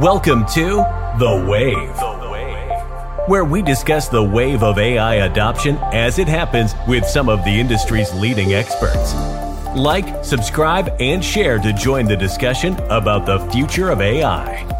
Welcome 0.00 0.44
to 0.48 0.84
The 1.18 1.46
wAIve, 1.48 3.28
where 3.28 3.46
we 3.46 3.62
discuss 3.62 4.08
the 4.08 4.22
wave 4.22 4.62
of 4.62 4.76
AI 4.78 5.14
adoption 5.24 5.78
as 5.84 6.18
it 6.18 6.28
happens 6.28 6.74
with 6.86 7.06
some 7.06 7.30
of 7.30 7.42
the 7.44 7.58
industry's 7.58 8.12
leading 8.12 8.52
experts. 8.52 9.14
Like, 9.74 10.22
subscribe, 10.22 10.94
and 11.00 11.24
share 11.24 11.58
to 11.60 11.72
join 11.72 12.04
the 12.04 12.16
discussion 12.16 12.74
about 12.90 13.24
the 13.24 13.38
future 13.50 13.88
of 13.88 14.02
AI. 14.02 14.75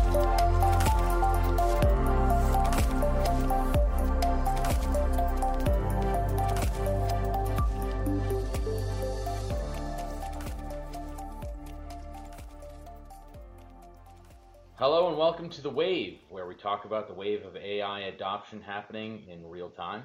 AI 17.86 18.00
adoption 18.00 18.60
happening 18.60 19.22
in 19.28 19.48
real 19.48 19.70
time. 19.70 20.02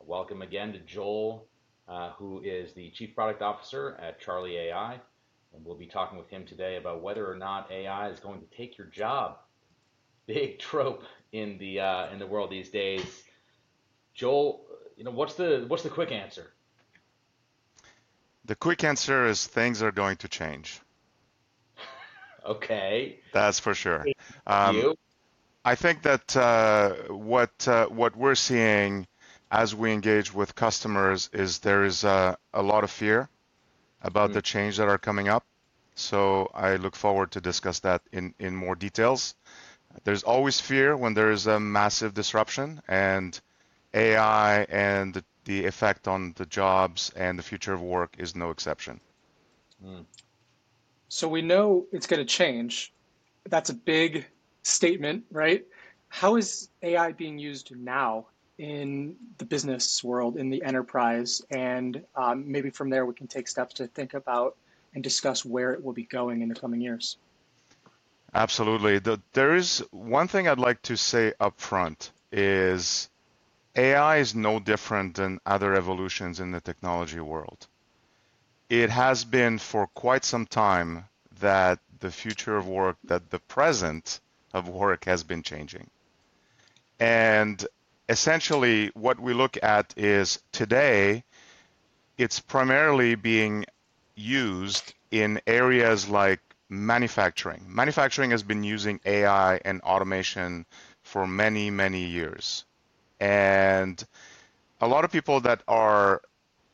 Welcome 0.00 0.42
again 0.42 0.72
to 0.72 0.80
Joel, 0.80 1.46
uh, 1.88 2.10
who 2.18 2.40
is 2.42 2.72
the 2.72 2.90
Chief 2.90 3.14
Product 3.14 3.42
Officer 3.42 3.96
at 4.02 4.20
Charli 4.20 4.54
AI. 4.54 4.94
And 5.54 5.64
we'll 5.64 5.76
be 5.76 5.86
talking 5.86 6.18
with 6.18 6.28
him 6.28 6.44
today 6.44 6.76
about 6.76 7.02
whether 7.02 7.30
or 7.30 7.36
not 7.36 7.70
AI 7.70 8.08
is 8.08 8.18
going 8.18 8.40
to 8.40 8.46
take 8.46 8.76
your 8.76 8.88
job. 8.88 9.38
Big 10.26 10.58
trope 10.68 11.04
in 11.30 11.58
the 11.58 11.78
uh, 11.78 12.12
in 12.12 12.18
the 12.18 12.26
world 12.26 12.50
these 12.50 12.70
days. 12.70 13.22
Joel, 14.12 14.66
you 14.96 15.04
know 15.04 15.12
what's 15.12 15.34
the 15.34 15.64
what's 15.68 15.84
the 15.84 15.90
quick 15.90 16.10
answer? 16.10 16.54
The 18.46 18.56
quick 18.56 18.82
answer 18.82 19.26
is 19.26 19.46
things 19.46 19.80
are 19.80 19.92
going 19.92 20.16
to 20.18 20.28
change. 20.28 20.80
Okay. 22.44 23.18
That's 23.32 23.58
for 23.58 23.74
sure. 23.74 24.06
Um, 24.46 24.76
you? 24.76 24.96
I 25.66 25.74
think 25.74 26.02
that 26.02 26.36
uh, 26.36 26.92
what 27.08 27.66
uh, 27.66 27.86
what 27.86 28.14
we're 28.14 28.36
seeing 28.36 29.04
as 29.50 29.74
we 29.74 29.90
engage 29.92 30.32
with 30.32 30.54
customers 30.54 31.28
is 31.32 31.58
there 31.58 31.84
is 31.84 32.04
a, 32.04 32.38
a 32.54 32.62
lot 32.62 32.84
of 32.84 32.90
fear 32.92 33.28
about 34.00 34.30
mm. 34.30 34.34
the 34.34 34.42
change 34.42 34.76
that 34.76 34.86
are 34.86 34.98
coming 34.98 35.26
up. 35.26 35.44
So 35.96 36.52
I 36.54 36.76
look 36.76 36.94
forward 36.94 37.32
to 37.32 37.40
discuss 37.40 37.80
that 37.80 38.02
in, 38.12 38.32
in 38.38 38.54
more 38.54 38.76
details. 38.76 39.34
There's 40.04 40.22
always 40.22 40.60
fear 40.60 40.96
when 40.96 41.14
there 41.14 41.32
is 41.32 41.48
a 41.48 41.58
massive 41.58 42.14
disruption, 42.14 42.80
and 42.86 43.40
AI 43.92 44.62
and 44.64 45.14
the, 45.14 45.24
the 45.46 45.66
effect 45.66 46.06
on 46.06 46.32
the 46.36 46.46
jobs 46.46 47.10
and 47.16 47.36
the 47.36 47.42
future 47.42 47.72
of 47.72 47.82
work 47.82 48.14
is 48.18 48.36
no 48.36 48.50
exception. 48.50 49.00
Mm. 49.84 50.04
So 51.08 51.26
we 51.26 51.42
know 51.42 51.86
it's 51.90 52.06
going 52.06 52.24
to 52.24 52.32
change. 52.40 52.92
That's 53.48 53.70
a 53.70 53.74
big 53.74 54.26
statement, 54.66 55.24
right? 55.30 55.64
How 56.08 56.36
is 56.36 56.70
AI 56.82 57.12
being 57.12 57.38
used 57.38 57.74
now 57.76 58.26
in 58.58 59.16
the 59.38 59.44
business 59.44 60.02
world, 60.02 60.36
in 60.36 60.50
the 60.50 60.62
enterprise? 60.62 61.42
And 61.50 62.02
um, 62.14 62.50
maybe 62.50 62.70
from 62.70 62.90
there, 62.90 63.06
we 63.06 63.14
can 63.14 63.26
take 63.26 63.48
steps 63.48 63.74
to 63.74 63.86
think 63.86 64.14
about 64.14 64.56
and 64.94 65.02
discuss 65.02 65.44
where 65.44 65.72
it 65.72 65.84
will 65.84 65.92
be 65.92 66.04
going 66.04 66.42
in 66.42 66.48
the 66.48 66.54
coming 66.54 66.80
years. 66.80 67.18
Absolutely. 68.34 68.98
The, 68.98 69.20
there 69.32 69.54
is 69.54 69.84
one 69.90 70.28
thing 70.28 70.48
I'd 70.48 70.58
like 70.58 70.82
to 70.82 70.96
say 70.96 71.32
up 71.40 71.60
front 71.60 72.12
is 72.32 73.08
AI 73.74 74.16
is 74.18 74.34
no 74.34 74.58
different 74.58 75.16
than 75.16 75.40
other 75.46 75.74
evolutions 75.74 76.40
in 76.40 76.50
the 76.50 76.60
technology 76.60 77.20
world 77.20 77.66
it 78.68 78.90
has 78.90 79.24
been 79.24 79.58
for 79.58 79.86
quite 79.88 80.24
some 80.24 80.46
time 80.46 81.04
that 81.40 81.78
the 82.00 82.10
future 82.10 82.56
of 82.56 82.66
work, 82.66 82.96
that 83.04 83.30
the 83.30 83.38
present 83.38 84.20
of 84.56 84.68
work 84.68 85.04
has 85.04 85.22
been 85.22 85.42
changing. 85.42 85.88
And 86.98 87.64
essentially, 88.08 88.90
what 88.94 89.20
we 89.20 89.34
look 89.34 89.58
at 89.62 89.92
is 89.96 90.40
today, 90.50 91.24
it's 92.16 92.40
primarily 92.40 93.14
being 93.14 93.66
used 94.14 94.94
in 95.10 95.40
areas 95.46 96.08
like 96.08 96.40
manufacturing. 96.68 97.64
Manufacturing 97.68 98.30
has 98.30 98.42
been 98.42 98.64
using 98.64 98.98
AI 99.04 99.60
and 99.64 99.80
automation 99.82 100.64
for 101.02 101.26
many, 101.26 101.70
many 101.70 102.04
years. 102.04 102.64
And 103.20 104.02
a 104.80 104.88
lot 104.88 105.04
of 105.04 105.12
people 105.12 105.40
that 105.40 105.62
are 105.68 106.22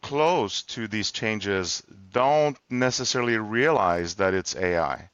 close 0.03 0.63
to 0.63 0.89
these 0.89 1.11
changes 1.11 1.83
don't 2.13 2.59
necessarily 2.71 3.39
realize 3.39 4.15
that 4.15 4.35
it's 4.35 4.57
AI. 4.57 5.11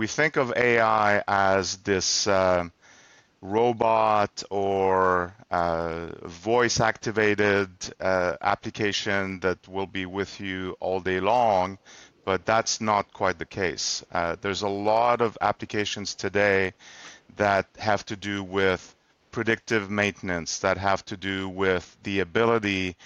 We 0.00 0.06
think 0.06 0.38
of 0.38 0.54
AI 0.56 1.22
as 1.28 1.76
this 1.76 2.26
uh, 2.26 2.70
robot 3.42 4.42
or 4.48 5.34
uh, 5.50 6.06
voice 6.24 6.80
activated 6.80 7.68
uh, 8.00 8.36
application 8.40 9.40
that 9.40 9.68
will 9.68 9.86
be 9.86 10.06
with 10.06 10.40
you 10.40 10.74
all 10.80 11.00
day 11.00 11.20
long, 11.20 11.76
but 12.24 12.46
that's 12.46 12.80
not 12.80 13.12
quite 13.12 13.38
the 13.38 13.44
case. 13.44 14.02
Uh, 14.10 14.36
there's 14.40 14.62
a 14.62 14.68
lot 14.70 15.20
of 15.20 15.36
applications 15.42 16.14
today 16.14 16.72
that 17.36 17.66
have 17.78 18.02
to 18.06 18.16
do 18.16 18.42
with 18.42 18.96
predictive 19.32 19.90
maintenance, 19.90 20.60
that 20.60 20.78
have 20.78 21.04
to 21.04 21.16
do 21.18 21.46
with 21.46 21.84
the 22.04 22.20
ability 22.20 22.96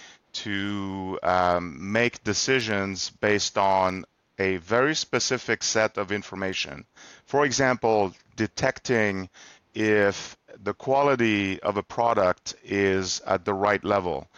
to 0.44 1.19
um, 1.25 1.91
make 1.91 2.22
decisions 2.22 3.10
based 3.21 3.59
on 3.59 4.04
a 4.39 4.56
very 4.59 4.95
specific 4.95 5.62
set 5.62 5.97
of 5.99 6.12
information. 6.12 6.84
For 7.27 7.45
example, 7.45 8.15
detecting 8.37 9.28
if 9.75 10.37
the 10.62 10.75
quality 10.75 11.61
of 11.62 11.77
a 11.77 11.83
product 11.83 12.55
is 12.65 13.21
at 13.27 13.45
the 13.45 13.55
right 13.55 13.84
level, 13.84 14.28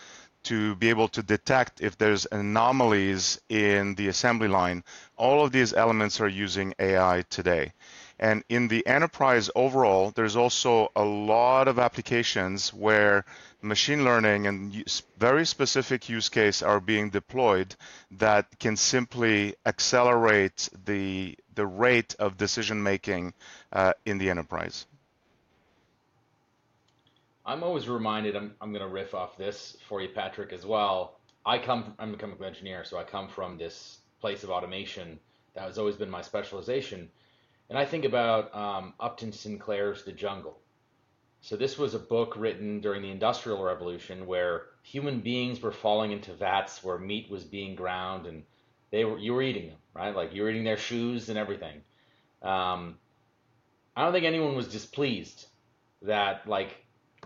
to 0.47 0.77
be 0.77 0.91
able 0.91 1.09
to 1.09 1.23
detect 1.25 1.81
if 1.81 1.99
there's 1.99 2.27
anomalies 2.31 3.41
in 3.49 3.97
the 3.97 4.07
assembly 4.07 4.47
line. 4.47 4.85
All 5.17 5.45
of 5.45 5.51
these 5.51 5.73
elements 5.73 6.21
are 6.21 6.29
using 6.29 6.73
AI 6.79 7.25
today. 7.29 7.73
And 8.19 8.45
in 8.49 8.69
the 8.69 8.87
enterprise 8.87 9.51
overall, 9.55 10.11
there's 10.11 10.37
also 10.37 10.91
a 10.97 11.05
lot 11.05 11.69
of 11.69 11.79
applications 11.79 12.73
where 12.73 13.25
machine 13.61 14.05
learning 14.05 14.47
and 14.47 14.85
very 15.19 15.45
specific 15.45 16.09
use 16.09 16.29
case 16.29 16.63
are 16.63 16.81
being 16.81 17.11
deployed 17.11 17.75
that 18.13 18.59
can 18.59 18.77
simply 18.77 19.55
accelerate 19.67 20.69
the, 20.87 21.37
the 21.55 21.67
rate 21.67 22.15
of 22.19 22.39
decision 22.39 22.83
making 22.83 23.35
uh, 23.73 23.93
in 24.07 24.17
the 24.19 24.31
enterprise. 24.31 24.87
I'm 27.45 27.63
always 27.63 27.89
reminded, 27.89 28.35
I'm, 28.35 28.55
I'm 28.61 28.73
going 28.73 28.83
to 28.83 28.89
riff 28.89 29.15
off 29.15 29.37
this 29.37 29.77
for 29.89 30.01
you, 30.01 30.09
Patrick, 30.09 30.53
as 30.53 30.65
well. 30.67 31.19
I 31.45 31.59
come, 31.59 31.95
I'm 31.99 32.15
a 32.15 32.17
chemical 32.17 32.45
engineer, 32.45 32.85
so 32.85 32.99
I 32.99 33.05
come 33.05 33.29
from 33.29 33.57
this 33.57 33.99
place 34.21 34.43
of 34.43 34.51
automation 34.51 35.21
that 35.55 35.63
has 35.63 35.79
always 35.79 35.97
been 35.97 36.11
my 36.11 36.23
specialization. 36.23 37.09
And 37.69 37.79
I 37.79 37.85
think 37.85 38.05
about 38.05 38.55
um, 38.55 38.95
Upton 39.01 39.33
Sinclair's 39.33 40.05
The 40.05 40.13
Jungle. 40.13 40.59
So 41.41 41.57
this 41.57 41.79
was 41.79 41.95
a 41.95 41.99
book 41.99 42.35
written 42.37 42.81
during 42.81 43.03
the 43.03 43.11
Industrial 43.11 43.63
Revolution 43.63 44.27
where 44.27 44.67
human 44.83 45.21
beings 45.21 45.61
were 45.61 45.73
falling 45.73 46.13
into 46.13 46.33
vats 46.33 46.83
where 46.83 46.99
meat 46.99 47.31
was 47.31 47.45
being 47.45 47.75
ground 47.75 48.27
and 48.27 48.45
they 48.91 49.05
were 49.05 49.19
you 49.19 49.35
were 49.35 49.43
eating 49.43 49.69
them, 49.69 49.79
right? 49.95 50.15
Like 50.15 50.33
you 50.33 50.43
were 50.43 50.51
eating 50.51 50.65
their 50.65 50.77
shoes 50.77 51.29
and 51.29 51.39
everything. 51.39 51.83
Um, 52.43 52.99
I 53.97 54.05
don't 54.05 54.13
think 54.13 54.25
anyone 54.27 54.57
was 54.57 54.69
displeased 54.69 55.47
that 56.03 56.49
like 56.49 56.85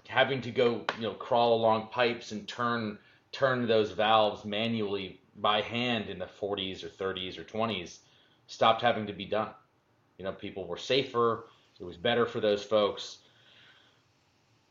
having 0.09 0.41
to 0.43 0.51
go 0.51 0.85
you 0.97 1.03
know 1.03 1.15
crawl 1.15 1.55
along 1.55 1.89
pipes 1.89 2.33
and 2.33 2.47
turn 2.49 2.99
turn 3.33 3.67
those 3.67 3.93
valves 3.93 4.45
manually 4.45 5.21
by 5.37 5.61
hand 5.61 6.09
in 6.09 6.19
the 6.19 6.29
40s 6.41 6.83
or 6.85 6.89
30s 6.89 7.39
or 7.39 7.45
20s 7.45 7.99
stopped 8.47 8.83
having 8.83 9.07
to 9.07 9.13
be 9.13 9.25
done. 9.25 9.51
You 10.21 10.25
know, 10.27 10.33
people 10.33 10.67
were 10.67 10.77
safer. 10.77 11.47
It 11.81 11.85
was 11.85 11.97
better 11.97 12.27
for 12.27 12.41
those 12.41 12.63
folks. 12.63 13.21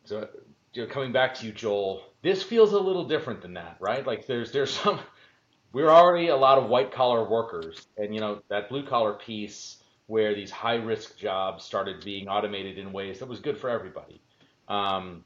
So, 0.03 0.29
you 0.75 0.83
know, 0.83 0.93
coming 0.93 1.11
back 1.11 1.33
to 1.39 1.47
you, 1.47 1.51
Joel, 1.51 2.03
this 2.21 2.43
feels 2.43 2.73
a 2.73 2.79
little 2.79 3.03
different 3.05 3.41
than 3.41 3.55
that, 3.55 3.77
right? 3.79 4.05
Like 4.05 4.27
there's 4.27 4.51
there's 4.51 4.71
some 4.71 4.99
we're 5.73 5.89
already 5.89 6.27
a 6.27 6.35
lot 6.35 6.59
of 6.59 6.69
white 6.69 6.91
collar 6.91 7.27
workers, 7.27 7.87
and 7.97 8.13
you 8.13 8.21
know 8.21 8.43
that 8.49 8.69
blue 8.69 8.85
collar 8.85 9.13
piece 9.13 9.81
where 10.05 10.35
these 10.35 10.51
high 10.51 10.75
risk 10.75 11.17
jobs 11.17 11.63
started 11.65 12.05
being 12.05 12.27
automated 12.27 12.77
in 12.77 12.91
ways 12.91 13.17
that 13.21 13.27
was 13.27 13.39
good 13.39 13.57
for 13.57 13.71
everybody. 13.71 14.21
Um, 14.67 15.25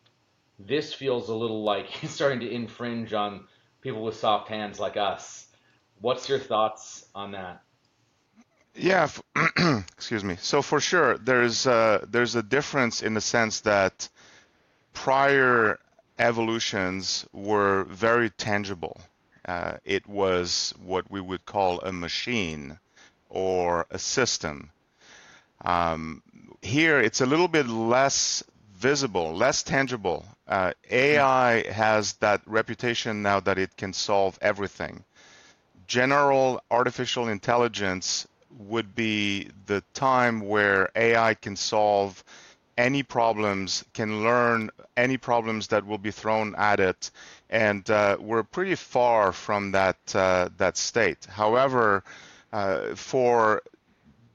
this 0.58 0.94
feels 0.94 1.28
a 1.28 1.36
little 1.36 1.66
like 1.66 1.88
starting 2.08 2.40
to 2.40 2.50
infringe 2.50 3.12
on 3.14 3.46
people 3.82 4.06
with 4.06 4.16
soft 4.16 4.48
hands 4.48 4.80
like 4.80 4.96
us. 4.96 5.48
What's 6.00 6.30
your 6.30 6.40
thoughts 6.40 7.06
on 7.14 7.34
that? 7.34 7.62
Yeah, 8.76 9.08
excuse 9.94 10.24
me. 10.24 10.38
So 10.42 10.62
for 10.62 10.80
sure, 10.80 11.18
there's 11.18 11.68
uh, 11.68 12.06
there's 12.10 12.36
a 12.36 12.44
difference 12.44 13.04
in 13.04 13.14
the 13.14 13.22
sense 13.22 13.62
that 13.62 14.10
prior 14.94 15.80
evolutions 16.18 17.26
were 17.34 17.84
very 17.86 18.30
tangible. 18.32 19.00
Uh, 19.46 19.78
it 19.86 20.08
was 20.08 20.74
what 20.84 21.10
we 21.12 21.22
would 21.22 21.46
call 21.46 21.82
a 21.82 21.92
machine 21.92 22.80
or 23.30 23.86
a 23.92 24.00
system. 24.00 24.72
Um, 25.64 26.24
here 26.62 27.00
it's 27.00 27.22
a 27.22 27.26
little 27.26 27.48
bit 27.48 27.68
less 27.68 28.44
visible, 28.76 29.36
less 29.36 29.62
tangible. 29.64 30.26
Uh, 30.48 30.74
AI 30.90 31.70
has 31.72 32.14
that 32.16 32.42
reputation 32.48 33.22
now 33.22 33.40
that 33.42 33.58
it 33.60 33.78
can 33.78 33.94
solve 33.94 34.38
everything. 34.42 35.04
General 35.88 36.62
artificial 36.72 37.28
intelligence 37.28 38.28
would 38.58 38.96
be 38.96 39.50
the 39.66 39.84
time 39.94 40.42
where 40.42 40.90
AI 40.96 41.34
can 41.34 41.56
solve 41.56 42.24
any 42.78 43.04
problems, 43.04 43.84
can 43.94 44.24
learn 44.24 44.70
any 44.98 45.18
problems 45.18 45.68
that 45.68 45.86
will 45.86 45.98
be 45.98 46.12
thrown 46.12 46.56
at 46.56 46.80
it, 46.80 47.12
and 47.50 47.90
uh, 47.90 48.18
we're 48.20 48.44
pretty 48.44 48.76
far 48.76 49.32
from 49.32 49.72
that 49.72 49.98
uh, 50.16 50.50
that 50.58 50.78
state. 50.78 51.26
However, 51.26 52.04
uh, 52.52 52.96
for 52.96 53.62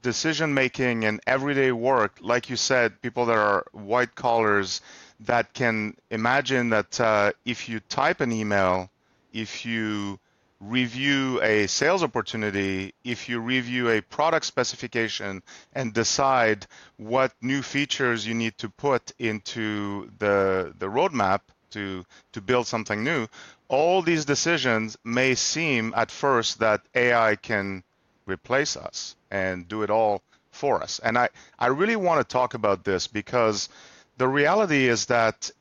decision 0.01 0.53
making 0.53 1.03
and 1.05 1.19
everyday 1.27 1.71
work, 1.71 2.17
like 2.21 2.49
you 2.49 2.55
said, 2.55 3.01
people 3.01 3.25
that 3.25 3.37
are 3.37 3.65
white 3.73 4.15
collars 4.15 4.81
that 5.19 5.53
can 5.53 5.95
imagine 6.09 6.69
that 6.69 6.99
uh, 7.01 7.31
if 7.45 7.67
you 7.67 7.81
type 7.81 8.21
an 8.21 8.31
email, 8.31 8.89
if 9.33 9.65
you 9.65 10.17
review 10.59 11.41
a 11.41 11.67
sales 11.67 12.03
opportunity, 12.03 12.93
if 13.03 13.29
you 13.29 13.39
review 13.39 13.89
a 13.89 14.01
product 14.01 14.45
specification 14.45 15.41
and 15.73 15.93
decide 15.93 16.67
what 16.97 17.33
new 17.41 17.61
features 17.61 18.27
you 18.27 18.33
need 18.33 18.57
to 18.57 18.69
put 18.69 19.11
into 19.19 20.09
the, 20.19 20.73
the 20.79 20.87
roadmap 20.87 21.41
to, 21.71 22.05
to 22.33 22.41
build 22.41 22.67
something 22.67 23.03
new, 23.03 23.27
all 23.67 24.01
these 24.01 24.25
decisions 24.25 24.97
may 25.03 25.35
seem 25.35 25.93
at 25.95 26.11
first 26.11 26.59
that 26.59 26.81
AI 26.93 27.35
can 27.35 27.83
replace 28.25 28.75
us 28.75 29.15
and 29.31 29.67
do 29.67 29.83
it 29.83 29.89
all 29.89 30.21
for 30.51 30.81
us. 30.83 30.99
And 30.99 31.17
I, 31.17 31.29
I 31.57 31.67
really 31.67 31.95
want 31.95 32.19
to 32.19 32.33
talk 32.33 32.53
about 32.53 32.83
this 32.83 33.07
because 33.07 33.69
the 34.17 34.27
reality 34.27 34.87
is 34.87 35.05
that 35.05 35.51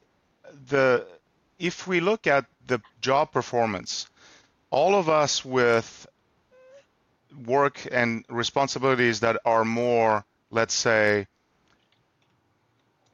the 0.69 1.07
if 1.59 1.87
we 1.87 2.01
look 2.01 2.27
at 2.27 2.47
the 2.67 2.81
job 3.01 3.33
performance, 3.33 4.07
all 4.71 4.95
of 4.95 5.09
us 5.09 5.45
with 5.45 6.07
work 7.47 7.87
and 7.91 8.25
responsibilities 8.29 9.21
that 9.21 9.41
are 9.45 9.65
more, 9.65 10.25
let's 10.51 10.75
say, 10.75 11.27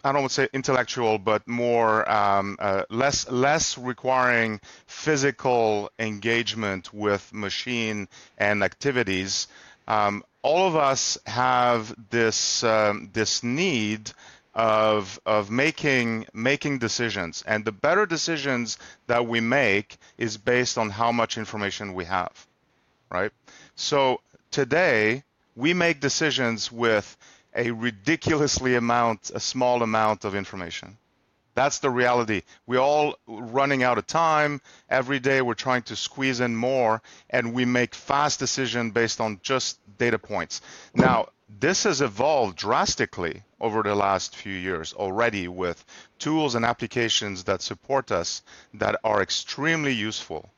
I 0.02 0.12
don't 0.12 0.20
want 0.20 0.32
to 0.32 0.34
say 0.34 0.48
intellectual, 0.52 1.18
but 1.18 1.48
more 1.48 2.08
um, 2.10 2.56
uh, 2.58 2.84
less 2.90 3.30
less 3.30 3.78
requiring 3.78 4.60
physical 4.86 5.90
engagement 5.98 6.92
with 6.92 7.32
machine 7.32 8.08
and 8.36 8.62
activities. 8.62 9.48
Um, 9.88 10.22
all 10.42 10.68
of 10.68 10.76
us 10.76 11.16
have 11.24 11.94
this 12.10 12.62
um, 12.64 13.08
this 13.14 13.42
need 13.42 14.12
of 14.54 15.20
of 15.26 15.50
making 15.50 16.26
making 16.32 16.78
decisions. 16.78 17.42
And 17.46 17.64
the 17.64 17.72
better 17.72 18.06
decisions 18.06 18.78
that 19.06 19.26
we 19.26 19.40
make 19.40 19.96
is 20.18 20.36
based 20.36 20.78
on 20.78 20.90
how 20.90 21.12
much 21.12 21.36
information 21.38 21.94
we 21.94 22.04
have 22.04 22.46
right? 23.14 23.32
So 23.76 24.20
today 24.50 25.22
we 25.56 25.72
make 25.72 26.00
decisions 26.00 26.70
with 26.70 27.16
a 27.54 27.70
ridiculously 27.70 28.74
amount 28.74 29.30
a 29.34 29.40
small 29.40 29.82
amount 29.82 30.24
of 30.24 30.34
information. 30.34 30.98
That's 31.54 31.78
the 31.78 31.90
reality. 31.90 32.42
We're 32.66 32.80
all 32.80 33.14
running 33.28 33.84
out 33.84 33.96
of 33.96 34.08
time. 34.08 34.60
Every 34.90 35.20
day 35.20 35.40
we're 35.40 35.54
trying 35.54 35.82
to 35.84 35.94
squeeze 35.94 36.40
in 36.40 36.56
more 36.56 37.00
and 37.30 37.54
we 37.54 37.64
make 37.64 37.94
fast 37.94 38.40
decisions 38.40 38.92
based 38.92 39.20
on 39.20 39.38
just 39.40 39.78
data 39.96 40.18
points. 40.18 40.60
Now 40.94 41.28
this 41.60 41.84
has 41.84 42.00
evolved 42.00 42.56
drastically 42.56 43.42
over 43.60 43.82
the 43.82 43.94
last 43.94 44.34
few 44.34 44.52
years 44.52 44.92
already 44.92 45.46
with 45.48 45.84
tools 46.18 46.54
and 46.54 46.64
applications 46.64 47.44
that 47.44 47.62
support 47.62 48.10
us 48.10 48.42
that 48.74 48.98
are 49.04 49.22
extremely 49.22 49.92
useful. 49.92 50.50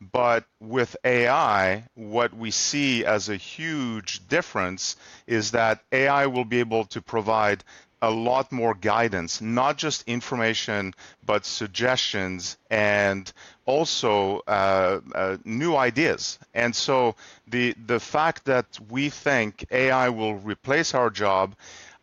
But 0.00 0.44
with 0.60 0.96
AI, 1.04 1.84
what 1.94 2.34
we 2.34 2.50
see 2.50 3.04
as 3.04 3.28
a 3.28 3.36
huge 3.36 4.26
difference 4.28 4.96
is 5.26 5.52
that 5.52 5.84
AI 5.92 6.26
will 6.26 6.44
be 6.44 6.60
able 6.60 6.84
to 6.86 7.00
provide 7.00 7.62
a 8.02 8.10
lot 8.10 8.50
more 8.52 8.74
guidance, 8.74 9.40
not 9.40 9.78
just 9.78 10.02
information, 10.08 10.92
but 11.24 11.46
suggestions 11.46 12.58
and 12.70 13.32
also 13.64 14.40
uh, 14.48 15.00
uh, 15.14 15.36
new 15.44 15.76
ideas. 15.76 16.38
And 16.52 16.74
so 16.74 17.14
the 17.46 17.74
the 17.86 18.00
fact 18.00 18.44
that 18.46 18.66
we 18.90 19.08
think 19.08 19.64
AI 19.70 20.08
will 20.10 20.34
replace 20.34 20.94
our 20.94 21.10
job, 21.10 21.54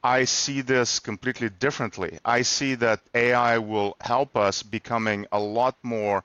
I 0.03 0.23
see 0.23 0.61
this 0.61 0.99
completely 0.99 1.49
differently. 1.49 2.19
I 2.23 2.43
see 2.43 2.75
that 2.75 3.01
AI 3.13 3.57
will 3.57 3.97
help 3.99 4.37
us 4.37 4.63
becoming 4.63 5.27
a 5.31 5.39
lot 5.39 5.75
more 5.83 6.23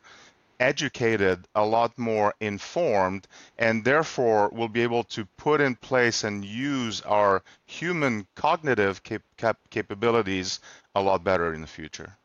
educated, 0.65 1.47
a 1.55 1.65
lot 1.65 1.99
more 1.99 2.35
informed, 2.41 3.29
and 3.59 3.85
therefore 3.85 4.49
will 4.49 4.69
be 4.69 4.83
able 4.83 5.05
to 5.05 5.27
put 5.37 5.61
in 5.61 5.77
place 5.77 6.25
and 6.25 6.43
use 6.45 7.03
our 7.03 7.43
human 7.67 8.27
cognitive 8.35 9.03
cap- 9.03 9.23
cap- 9.37 9.69
capabilities 9.69 10.61
a 10.95 11.03
lot 11.03 11.23
better 11.23 11.53
in 11.53 11.61
the 11.61 11.67
future. 11.67 12.17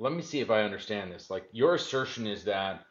Let 0.00 0.12
me 0.12 0.22
see 0.22 0.40
if 0.40 0.50
I 0.50 0.62
understand 0.62 1.12
this. 1.12 1.30
Like 1.30 1.48
your 1.52 1.76
assertion 1.76 2.26
is 2.26 2.44
that 2.44 2.84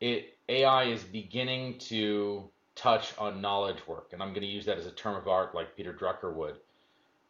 it 0.00 0.38
AI 0.48 0.84
is 0.84 1.02
beginning 1.02 1.78
to 1.90 2.48
touch 2.76 3.12
on 3.18 3.40
knowledge 3.40 3.84
work, 3.88 4.10
and 4.12 4.22
I'm 4.22 4.30
going 4.30 4.42
to 4.42 4.56
use 4.58 4.66
that 4.66 4.78
as 4.78 4.86
a 4.86 4.92
term 4.92 5.16
of 5.16 5.26
art, 5.26 5.52
like 5.52 5.76
Peter 5.76 5.92
Drucker 5.92 6.32
would, 6.32 6.56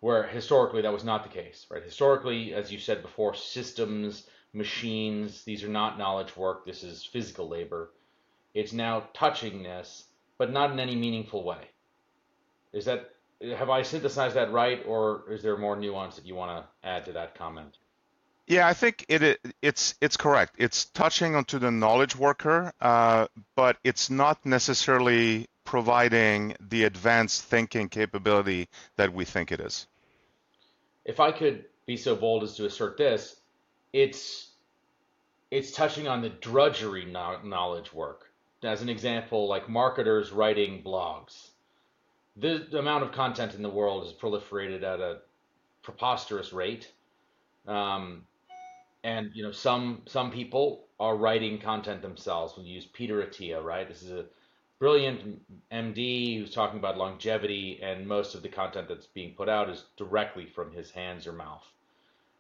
where 0.01 0.25
historically 0.25 0.83
that 0.83 0.93
was 0.93 1.05
not 1.05 1.23
the 1.23 1.31
case, 1.31 1.67
right? 1.71 1.83
Historically, 1.83 2.53
as 2.53 2.71
you 2.71 2.79
said 2.79 3.01
before, 3.01 3.35
systems 3.35 4.27
machines. 4.55 5.43
These 5.45 5.65
are 5.65 5.69
not 5.69 5.99
knowledge 5.99 6.37
work. 6.37 6.65
This 6.65 6.83
is 6.83 7.05
physical 7.05 7.49
labor. 7.49 7.91
It's 8.55 8.73
now 8.73 9.09
touching 9.13 9.63
this, 9.63 10.05
but 10.39 10.53
not 10.53 10.71
in 10.71 10.79
any 10.79 10.95
meaningful 10.95 11.43
way. 11.43 11.69
Is 12.73 12.85
that 12.85 13.11
have 13.41 13.71
I 13.71 13.83
synthesized 13.83 14.37
that 14.37 14.53
right, 14.53 14.83
or 14.87 15.25
is 15.29 15.43
there 15.43 15.57
more 15.57 15.77
nuance 15.77 16.17
that 16.17 16.27
you 16.27 16.35
want 16.35 16.65
to 16.65 16.89
add 16.89 17.05
to 17.07 17.13
that 17.13 17.35
comment? 17.35 17.77
Yeah, 18.47 18.67
I 18.67 18.75
think 18.75 19.07
it, 19.09 19.41
it's 19.63 19.95
it's 20.01 20.17
correct. 20.17 20.57
It's 20.59 20.85
touching 20.87 21.35
onto 21.35 21.59
the 21.59 21.71
knowledge 21.71 22.15
worker, 22.15 22.73
uh, 22.81 23.27
but 23.57 23.79
it's 23.85 24.11
not 24.11 24.45
necessarily 24.45 25.49
providing 25.65 26.55
the 26.61 26.85
advanced 26.85 27.45
thinking 27.45 27.89
capability 27.89 28.69
that 28.97 29.13
we 29.13 29.25
think 29.25 29.51
it 29.51 29.61
is. 29.61 29.87
If 31.05 31.21
I 31.21 31.33
could 31.33 31.65
be 31.87 31.97
so 31.97 32.15
bold 32.17 32.43
as 32.43 32.55
to 32.57 32.67
assert 32.67 32.99
this, 32.99 33.37
it's 33.95 34.51
it's 35.53 35.71
touching 35.71 36.09
on 36.09 36.21
the 36.21 36.29
drudgery 36.29 37.05
knowledge 37.05 37.93
work. 37.93 38.27
As 38.65 38.83
an 38.83 38.89
example, 38.89 39.47
like 39.47 39.69
marketers 39.69 40.33
writing 40.33 40.83
blogs. 40.83 41.51
The, 42.37 42.67
amount 42.77 43.05
of 43.05 43.13
content 43.13 43.55
in 43.55 43.63
the 43.63 43.71
world 43.71 44.05
is 44.05 44.13
proliferated 44.13 44.83
at 44.83 44.99
a 44.99 45.19
preposterous 45.83 46.53
rate. 46.53 46.91
Um, 47.69 48.27
and 49.05 49.31
you 49.33 49.45
know 49.45 49.53
some 49.53 50.03
some 50.07 50.33
people 50.33 50.87
are 50.99 51.17
writing 51.17 51.61
content 51.61 52.03
themselves. 52.03 52.57
We 52.59 52.65
use 52.65 52.87
Peter 52.87 53.23
Attia, 53.23 53.63
right? 53.63 53.87
This 53.87 54.03
is 54.03 54.11
a 54.11 54.25
brilliant 54.81 55.41
MD 55.71 56.39
who's 56.39 56.53
talking 56.53 56.81
about 56.81 56.99
longevity, 56.99 57.79
and 57.81 58.09
most 58.09 58.35
of 58.35 58.43
the 58.43 58.49
content 58.49 58.89
that's 58.89 59.07
being 59.07 59.35
put 59.35 59.49
out 59.49 59.71
is 59.71 59.85
directly 59.97 60.47
from 60.47 60.73
his 60.73 60.91
hands 60.91 61.29
or 61.29 61.33
mouth. 61.33 61.65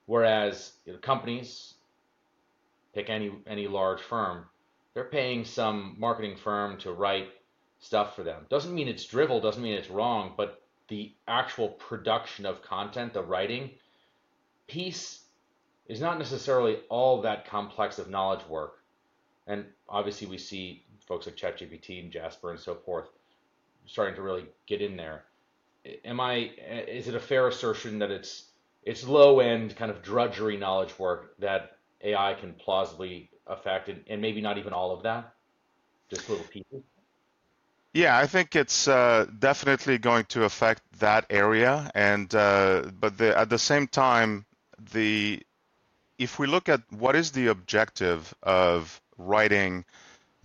Whereas 0.06 0.73
you 0.84 0.92
know, 0.92 0.99
companies, 0.99 1.75
pick 2.94 3.08
any 3.08 3.32
any 3.46 3.66
large 3.66 4.00
firm, 4.00 4.46
they're 4.92 5.04
paying 5.04 5.44
some 5.44 5.96
marketing 5.99 6.37
firm 6.37 6.78
to 6.78 6.92
write 6.92 7.28
stuff 7.80 8.14
for 8.14 8.23
them. 8.23 8.46
Doesn't 8.49 8.75
mean 8.75 8.88
it's 8.88 9.04
drivel, 9.04 9.40
doesn't 9.40 9.62
mean 9.62 9.75
it's 9.75 9.90
wrong, 9.90 10.34
but 10.37 10.62
the 10.88 11.12
actual 11.26 11.68
production 11.68 12.46
of 12.46 12.62
content, 12.62 13.14
the 13.14 13.23
writing 13.23 13.70
piece 14.66 15.25
is 15.87 16.00
not 16.00 16.18
necessarily 16.18 16.78
all 16.88 17.23
that 17.23 17.46
complex 17.46 17.99
of 17.99 18.08
knowledge 18.08 18.46
work. 18.49 18.82
And 19.46 19.66
obviously 19.88 20.26
we 20.26 20.38
see 20.38 20.84
folks 21.06 21.26
like 21.26 21.37
ChatGPT 21.37 22.02
and 22.02 22.11
Jasper 22.11 22.50
and 22.50 22.61
so 22.61 22.75
forth 22.75 23.08
starting 23.87 24.14
to 24.14 24.23
really 24.23 24.46
get 24.66 24.80
in 24.80 24.96
there. 24.96 25.25
Am 26.04 26.20
I 26.20 26.50
is 26.88 27.08
it 27.08 27.14
a 27.14 27.20
fair 27.20 27.49
assertion 27.49 27.99
that 27.99 28.11
it's 28.11 28.46
it's 28.84 29.06
low 29.06 29.40
end 29.40 29.76
kind 29.76 29.90
of 29.90 30.02
drudgery 30.02 30.56
knowledge 30.56 30.98
work 30.98 31.34
that 31.38 31.78
AI 32.02 32.34
can 32.34 32.52
plausibly 32.54 33.30
affect, 33.46 33.88
and, 33.88 34.04
and 34.08 34.20
maybe 34.20 34.40
not 34.40 34.58
even 34.58 34.72
all 34.72 34.92
of 34.92 35.02
that, 35.02 35.34
just 36.10 36.28
little 36.28 36.44
pieces. 36.44 36.82
Yeah, 37.92 38.18
I 38.18 38.26
think 38.26 38.56
it's 38.56 38.88
uh, 38.88 39.26
definitely 39.38 39.98
going 39.98 40.24
to 40.26 40.44
affect 40.44 40.82
that 40.98 41.26
area, 41.30 41.90
and 41.94 42.32
uh, 42.34 42.90
but 42.98 43.16
the, 43.18 43.38
at 43.38 43.48
the 43.48 43.58
same 43.58 43.86
time, 43.86 44.44
the 44.92 45.40
if 46.18 46.38
we 46.38 46.46
look 46.46 46.68
at 46.68 46.80
what 46.90 47.16
is 47.16 47.32
the 47.32 47.48
objective 47.48 48.34
of 48.42 49.00
writing 49.16 49.84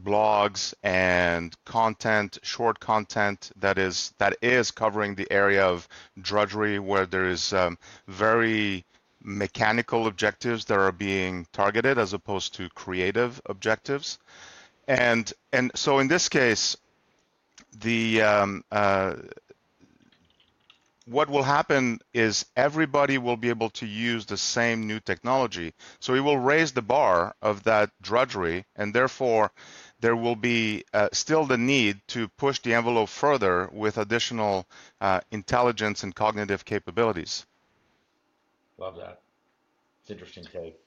blogs 0.04 0.74
and 0.84 1.56
content, 1.66 2.38
short 2.44 2.80
content 2.80 3.52
that 3.58 3.78
is 3.78 4.14
that 4.18 4.38
is 4.42 4.72
covering 4.72 5.16
the 5.16 5.32
area 5.32 5.66
of 5.66 5.88
drudgery, 6.22 6.80
where 6.80 7.06
there 7.06 7.28
is 7.28 7.54
um, 7.54 7.78
very 8.08 8.86
mechanical 9.22 10.08
objectives 10.08 10.66
that 10.66 10.80
are 10.80 10.92
being 10.92 11.46
targeted 11.52 11.98
as 11.98 12.14
opposed 12.14 12.56
to 12.56 12.70
creative 12.70 13.42
objectives. 13.46 14.20
And 14.88 15.32
and 15.52 15.72
so 15.76 16.00
in 16.00 16.08
this 16.08 16.30
case, 16.30 16.78
the 17.80 18.22
um, 18.22 18.64
uh, 18.72 19.16
what 21.06 21.30
will 21.30 21.44
happen 21.44 22.00
is 22.14 22.46
everybody 22.56 23.18
will 23.18 23.38
be 23.38 23.50
able 23.50 23.72
to 23.72 23.86
use 23.88 24.26
the 24.26 24.38
same 24.38 24.86
new 24.86 25.00
technology. 25.00 25.74
So 26.00 26.14
it 26.14 26.20
will 26.20 26.38
raise 26.38 26.72
the 26.72 26.84
bar 26.84 27.36
of 27.42 27.64
that 27.64 27.90
drudgery, 28.02 28.66
and 28.76 28.94
therefore 28.94 29.52
there 30.02 30.16
will 30.16 30.36
be 30.36 30.86
uh, 30.94 31.10
still 31.12 31.46
the 31.46 31.58
need 31.58 32.00
to 32.08 32.28
push 32.30 32.60
the 32.60 32.74
envelope 32.74 33.10
further 33.10 33.70
with 33.72 33.98
additional 33.98 34.66
uh, 35.02 35.20
intelligence 35.32 36.04
and 36.04 36.16
cognitive 36.16 36.66
capabilities. 36.66 37.46
Love 38.78 38.96
that. 38.98 39.22
It's 40.02 40.12
interesting 40.12 40.46
take. 40.46 40.80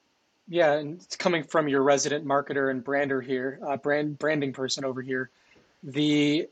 Yeah, 0.47 0.73
and 0.73 0.95
it's 1.01 1.15
coming 1.15 1.43
from 1.43 1.67
your 1.67 1.83
resident 1.83 2.25
marketer 2.25 2.69
and 2.69 2.83
brander 2.83 3.21
here, 3.21 3.59
uh, 3.65 3.77
brand 3.77 4.19
branding 4.19 4.51
person 4.51 4.83
over 4.83 5.01
here. 5.01 5.29
The 5.83 6.49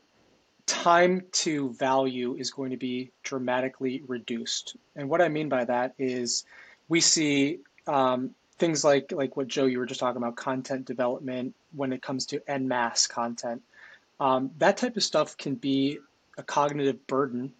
time 0.66 1.24
to 1.32 1.72
value 1.72 2.36
is 2.36 2.50
going 2.50 2.70
to 2.70 2.76
be 2.76 3.10
dramatically 3.22 4.02
reduced. 4.06 4.76
And 4.96 5.08
what 5.08 5.20
I 5.20 5.28
mean 5.28 5.48
by 5.48 5.64
that 5.64 5.94
is 5.98 6.44
we 6.88 7.00
see 7.00 7.58
um, 7.86 8.34
things 8.58 8.84
like 8.84 9.12
like 9.12 9.36
what 9.36 9.48
Joe 9.48 9.66
you 9.66 9.78
were 9.78 9.86
just 9.86 10.00
talking 10.00 10.22
about, 10.22 10.36
content 10.36 10.86
development 10.86 11.54
when 11.74 11.92
it 11.92 12.02
comes 12.02 12.26
to 12.26 12.42
en 12.48 12.68
masse 12.68 13.06
content. 13.06 13.62
Um, 14.20 14.50
that 14.58 14.76
type 14.76 14.96
of 14.96 15.02
stuff 15.02 15.36
can 15.36 15.54
be 15.54 15.98
a 16.38 16.42
cognitive 16.42 17.06
burden 17.06 17.52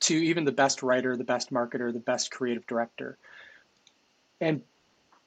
to 0.00 0.14
even 0.14 0.44
the 0.44 0.52
best 0.52 0.82
writer, 0.82 1.16
the 1.16 1.24
best 1.24 1.52
marketer, 1.52 1.92
the 1.92 2.00
best 2.00 2.30
creative 2.30 2.66
director. 2.66 3.18
And 4.40 4.62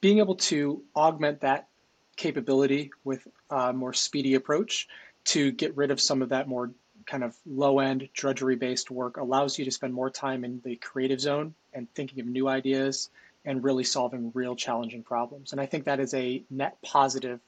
being 0.02 0.20
able 0.20 0.36
to 0.36 0.82
augment 0.96 1.42
that 1.42 1.68
capability 2.16 2.92
with 3.04 3.28
a 3.50 3.74
more 3.74 3.94
speedy 3.94 4.36
approach 4.36 4.88
to 5.26 5.52
get 5.52 5.76
rid 5.78 5.92
of 5.92 6.02
some 6.02 6.22
of 6.22 6.30
that 6.30 6.48
more 6.48 6.72
kind 7.06 7.24
of 7.24 7.36
low 7.46 7.80
end 7.80 8.08
drudgery 8.14 8.56
based 8.56 8.92
work 8.92 9.18
allows 9.18 9.58
you 9.58 9.66
to 9.66 9.72
spend 9.72 9.94
more 9.94 10.10
time 10.10 10.44
in 10.44 10.62
the 10.64 10.76
creative 10.78 11.20
zone 11.20 11.54
and 11.74 11.92
thinking 11.94 12.20
of 12.20 12.26
new 12.26 12.48
ideas 12.48 13.10
and 13.46 13.64
really 13.64 13.84
solving 13.84 14.32
real 14.34 14.56
challenging 14.56 15.04
problems. 15.04 15.52
And 15.52 15.62
I 15.62 15.66
think 15.66 15.86
that 15.86 16.00
is 16.00 16.14
a 16.14 16.44
net 16.50 16.78
positive 16.82 17.40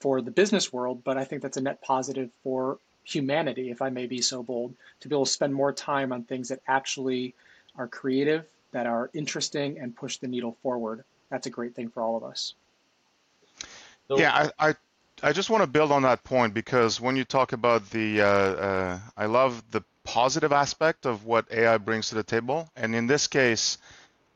for 0.00 0.20
the 0.20 0.30
business 0.30 0.72
world, 0.72 1.02
but 1.04 1.16
I 1.16 1.24
think 1.24 1.42
that's 1.42 1.56
a 1.56 1.60
net 1.60 1.80
positive 1.82 2.30
for 2.42 2.78
humanity, 3.04 3.70
if 3.70 3.82
I 3.82 3.90
may 3.90 4.06
be 4.06 4.20
so 4.20 4.42
bold, 4.42 4.74
to 5.00 5.08
be 5.08 5.14
able 5.14 5.26
to 5.26 5.30
spend 5.30 5.54
more 5.54 5.72
time 5.72 6.12
on 6.12 6.24
things 6.24 6.48
that 6.48 6.60
actually 6.66 7.34
are 7.76 7.88
creative, 7.88 8.46
that 8.72 8.86
are 8.86 9.10
interesting, 9.14 9.78
and 9.78 9.94
push 9.94 10.16
the 10.18 10.28
needle 10.28 10.56
forward. 10.62 11.04
That's 11.30 11.46
a 11.46 11.50
great 11.50 11.74
thing 11.74 11.88
for 11.88 12.02
all 12.02 12.16
of 12.16 12.24
us. 12.24 12.54
Yeah, 14.08 14.50
I, 14.58 14.68
I 14.68 14.74
I 15.22 15.32
just 15.32 15.50
want 15.50 15.62
to 15.62 15.68
build 15.68 15.92
on 15.92 16.02
that 16.02 16.24
point 16.24 16.52
because 16.52 17.00
when 17.00 17.14
you 17.14 17.24
talk 17.24 17.52
about 17.52 17.88
the, 17.90 18.22
uh, 18.22 18.26
uh, 18.26 18.98
I 19.16 19.26
love 19.26 19.62
the 19.70 19.82
positive 20.02 20.52
aspect 20.52 21.06
of 21.06 21.24
what 21.24 21.46
AI 21.52 21.78
brings 21.78 22.08
to 22.08 22.16
the 22.16 22.24
table. 22.24 22.68
And 22.74 22.92
in 22.92 23.06
this 23.06 23.28
case, 23.28 23.78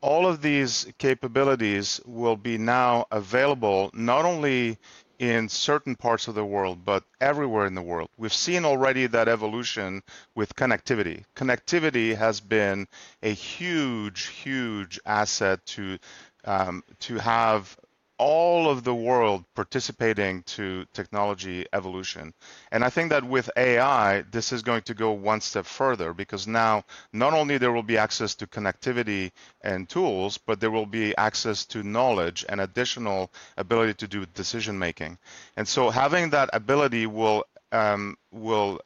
all 0.07 0.25
of 0.25 0.41
these 0.41 0.87
capabilities 0.99 1.99
will 2.05 2.37
be 2.37 2.57
now 2.57 3.05
available 3.11 3.89
not 3.93 4.23
only 4.23 4.77
in 5.19 5.49
certain 5.49 5.97
parts 5.97 6.29
of 6.29 6.35
the 6.35 6.45
world, 6.45 6.85
but 6.85 7.03
everywhere 7.19 7.65
in 7.65 7.75
the 7.75 7.81
world. 7.81 8.07
We've 8.17 8.33
seen 8.33 8.63
already 8.63 9.07
that 9.07 9.27
evolution 9.27 10.01
with 10.33 10.55
connectivity. 10.55 11.25
Connectivity 11.35 12.15
has 12.15 12.39
been 12.39 12.87
a 13.21 13.33
huge, 13.33 14.27
huge 14.27 14.97
asset 15.05 15.65
to 15.75 15.97
um, 16.45 16.85
to 16.99 17.17
have 17.17 17.77
all 18.17 18.69
of 18.69 18.83
the 18.83 18.95
world 18.95 19.43
participating 19.55 20.41
to 20.43 20.85
technology 20.93 21.65
evolution. 21.73 22.33
And 22.71 22.83
I 22.83 22.89
think 22.89 23.11
that 23.11 23.23
with 23.23 23.49
AI, 23.55 24.23
this 24.31 24.51
is 24.51 24.63
going 24.63 24.81
to 24.83 24.93
go 24.93 25.11
one 25.11 25.41
step 25.41 25.65
further 25.65 26.13
because 26.13 26.47
now 26.47 26.83
not 27.13 27.33
only 27.33 27.57
there 27.57 27.71
will 27.71 27.83
be 27.83 27.97
access 27.97 28.33
to 28.35 28.47
connectivity 28.47 29.31
and 29.61 29.87
tools, 29.87 30.37
but 30.37 30.59
there 30.59 30.71
will 30.71 30.85
be 30.87 31.15
access 31.17 31.65
to 31.65 31.83
knowledge 31.83 32.45
and 32.49 32.59
additional 32.59 33.31
ability 33.57 33.93
to 33.95 34.07
do 34.07 34.25
decision 34.25 34.79
making. 34.79 35.17
And 35.55 35.67
so 35.67 35.89
having 35.89 36.31
that 36.31 36.49
ability 36.53 37.05
will 37.05 37.45
um, 37.71 38.17
will 38.31 38.79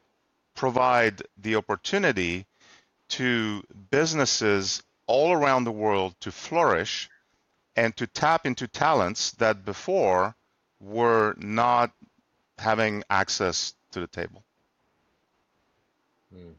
provide 0.54 1.22
the 1.38 1.56
opportunity 1.56 2.46
to 3.08 3.62
businesses 3.90 4.82
all 5.06 5.32
around 5.32 5.64
the 5.64 5.72
world 5.72 6.14
to 6.20 6.30
flourish 6.30 7.08
and 7.76 7.96
to 7.96 8.06
tap 8.06 8.46
into 8.46 8.66
talents 8.68 9.32
that 9.32 9.64
before 9.64 10.34
were 10.80 11.34
not 11.38 11.92
having 12.58 13.02
access 13.08 13.74
to 13.92 14.00
the 14.00 14.06
table. 14.06 14.42
Hmm. 16.32 16.52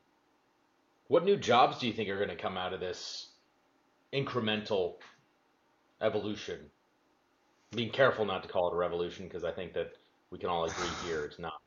What 1.08 1.26
new 1.26 1.38
jobs 1.38 1.80
do 1.80 1.88
you 1.88 1.94
think 1.94 2.10
are 2.10 2.18
going 2.18 2.30
to 2.30 2.36
come 2.36 2.58
out 2.58 2.74
of 2.74 2.80
this 2.80 3.28
incremental 4.12 4.96
evolution? 6.02 6.60
Being 7.76 7.92
careful 7.92 8.26
not 8.26 8.44
to 8.44 8.50
call 8.50 8.70
it 8.70 8.74
a 8.74 8.78
revolution 8.78 9.26
because 9.26 9.44
I 9.44 9.52
think 9.52 9.74
that 9.74 9.94
we 10.30 10.38
can 10.38 10.50
all 10.50 10.66
agree 10.66 10.88
here 11.06 11.26
it's 11.26 11.40
not. 11.40 11.54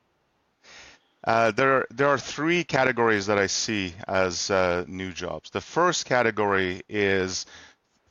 Uh, 1.23 1.51
there, 1.51 1.85
there 1.89 2.07
are 2.07 2.17
three 2.17 2.63
categories 2.63 3.25
that 3.25 3.37
I 3.37 3.47
see 3.47 3.93
as 4.07 4.49
uh, 4.49 4.85
new 4.87 5.11
jobs. 5.11 5.49
The 5.49 5.59
first 5.59 6.05
category 6.05 6.83
is 6.87 7.45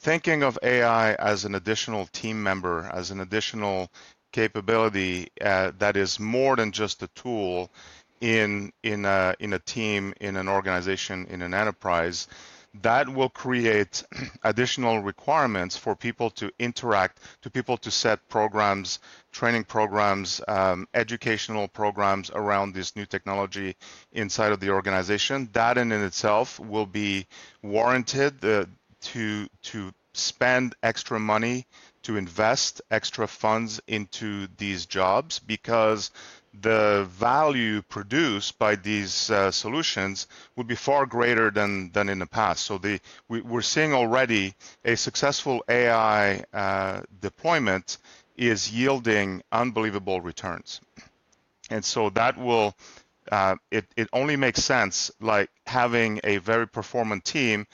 thinking 0.07 0.45
of 0.45 0.57
AI 0.63 1.15
as 1.15 1.45
an 1.45 1.57
additional 1.57 2.07
team 2.07 2.41
member, 2.41 2.89
as 2.95 3.11
an 3.11 3.19
additional 3.19 3.91
capability 4.31 5.27
uh, 5.41 5.73
that 5.79 5.97
is 5.97 6.21
more 6.21 6.55
than 6.55 6.71
just 6.71 7.03
a 7.03 7.09
tool 7.09 7.69
in 8.21 8.73
in 8.85 9.05
a 9.05 9.35
in 9.41 9.53
a 9.53 9.59
team, 9.59 10.15
in 10.21 10.37
an 10.37 10.47
organization, 10.49 11.27
in 11.29 11.43
an 11.43 11.53
enterprise, 11.53 12.29
that 12.83 13.09
will 13.09 13.29
create 13.29 14.05
additional 14.45 15.01
requirements 15.01 15.77
for 15.77 15.97
people 15.97 16.31
to 16.31 16.53
interact, 16.61 17.19
to 17.43 17.51
people 17.51 17.77
to 17.77 17.91
set 17.91 18.29
programs, 18.29 19.01
training 19.33 19.65
programs, 19.65 20.41
um, 20.47 20.87
educational 20.95 21.67
programs 21.67 22.31
around 22.31 22.75
this 22.75 22.95
new 22.95 23.07
technology 23.07 23.75
inside 24.13 24.53
of 24.53 24.61
the 24.61 24.71
organization. 24.71 25.49
That 25.53 25.77
in, 25.79 25.91
itself 25.91 26.61
will 26.61 26.87
be 26.87 27.27
warranted. 27.61 28.41
The, 28.41 28.69
to 29.01 29.49
to 29.63 29.93
spend 30.17 30.75
extra 30.83 31.21
money 31.21 31.67
to 32.03 32.17
invest 32.17 32.81
extra 32.91 33.27
funds 33.27 33.81
into 33.87 34.49
these 34.57 34.87
jobs 34.87 35.39
because 35.39 36.11
the 36.61 37.07
value 37.11 37.83
produced 37.83 38.59
by 38.59 38.77
these 38.77 39.31
uh, 39.31 39.51
solutions 39.51 40.27
would 40.57 40.67
be 40.67 40.75
far 40.75 41.05
greater 41.05 41.51
than, 41.51 41.91
than 41.93 42.09
in 42.09 42.19
the 42.19 42.27
past. 42.27 42.65
So 42.65 42.79
the, 42.79 42.99
we, 43.29 43.43
are 43.43 43.63
seeing 43.63 43.93
already 43.93 44.55
a 44.85 44.97
successful 44.97 45.63
AI 45.69 46.45
uh, 46.55 47.03
deployment 47.21 47.99
is 48.37 48.73
yielding 48.73 49.43
unbelievable 49.53 50.21
returns. 50.21 50.81
And 51.69 51.85
so 51.85 52.11
that 52.11 52.39
will, 52.39 52.75
uh, 53.31 53.57
it, 53.71 53.85
it 53.97 54.09
only 54.13 54.37
makes 54.37 54.63
sense 54.65 55.11
like 55.21 55.51
having 55.67 56.21
a 56.25 56.39
very 56.39 56.67
performant 56.69 57.25
team 57.25 57.67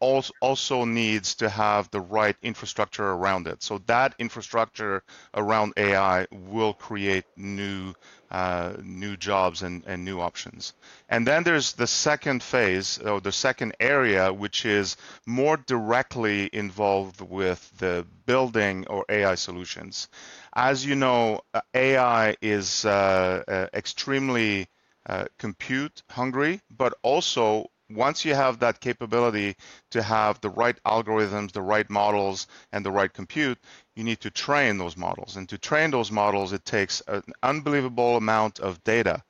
also 0.00 0.84
needs 0.84 1.34
to 1.36 1.48
have 1.48 1.90
the 1.90 2.00
right 2.00 2.36
infrastructure 2.42 3.04
around 3.10 3.46
it. 3.46 3.62
So 3.62 3.78
that 3.86 4.14
infrastructure 4.18 5.02
around 5.34 5.74
AI 5.76 6.26
will 6.32 6.72
create 6.74 7.24
new 7.36 7.94
uh, 8.30 8.74
new 8.82 9.16
jobs 9.16 9.62
and, 9.62 9.82
and 9.86 10.04
new 10.04 10.20
options. 10.20 10.72
And 11.08 11.26
then 11.26 11.42
there's 11.42 11.72
the 11.72 11.88
second 11.88 12.42
phase, 12.42 12.98
or 12.98 13.20
the 13.20 13.32
second 13.32 13.74
area, 13.80 14.32
which 14.32 14.64
is 14.64 14.96
more 15.26 15.56
directly 15.56 16.48
involved 16.52 17.20
with 17.20 17.72
the 17.78 18.06
building 18.26 18.86
or 18.86 19.04
AI 19.08 19.34
solutions. 19.34 20.08
As 20.54 20.86
you 20.86 20.94
know, 20.94 21.40
uh, 21.54 21.60
AI 21.74 22.36
is 22.40 22.84
uh, 22.84 23.42
uh, 23.48 23.66
extremely 23.74 24.68
uh, 25.06 25.24
compute 25.38 26.02
hungry, 26.10 26.60
but 26.70 26.94
also 27.02 27.66
once 27.90 28.24
you 28.24 28.34
have 28.34 28.60
that 28.60 28.80
capability 28.80 29.56
to 29.90 30.02
have 30.02 30.40
the 30.40 30.50
right 30.50 30.78
algorithms, 30.84 31.52
the 31.52 31.62
right 31.62 31.88
models, 31.90 32.46
and 32.72 32.84
the 32.84 32.90
right 32.90 33.12
compute, 33.12 33.58
you 33.94 34.04
need 34.04 34.20
to 34.20 34.30
train 34.30 34.78
those 34.78 34.96
models. 34.96 35.36
And 35.36 35.48
to 35.48 35.58
train 35.58 35.90
those 35.90 36.10
models, 36.10 36.52
it 36.52 36.64
takes 36.64 37.02
an 37.08 37.22
unbelievable 37.42 38.16
amount 38.16 38.60
of 38.60 38.82
data. 38.84 39.22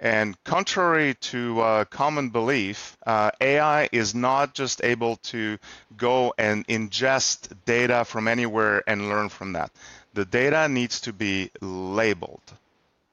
And 0.00 0.36
contrary 0.42 1.14
to 1.30 1.60
uh, 1.60 1.84
common 1.84 2.30
belief, 2.30 2.96
uh, 3.06 3.30
AI 3.40 3.88
is 3.92 4.16
not 4.16 4.52
just 4.52 4.82
able 4.82 5.16
to 5.16 5.58
go 5.96 6.34
and 6.36 6.66
ingest 6.66 7.52
data 7.66 8.04
from 8.04 8.26
anywhere 8.26 8.82
and 8.88 9.08
learn 9.08 9.28
from 9.28 9.52
that. 9.52 9.70
The 10.14 10.24
data 10.24 10.68
needs 10.68 11.00
to 11.02 11.12
be 11.12 11.50
labeled. 11.60 12.42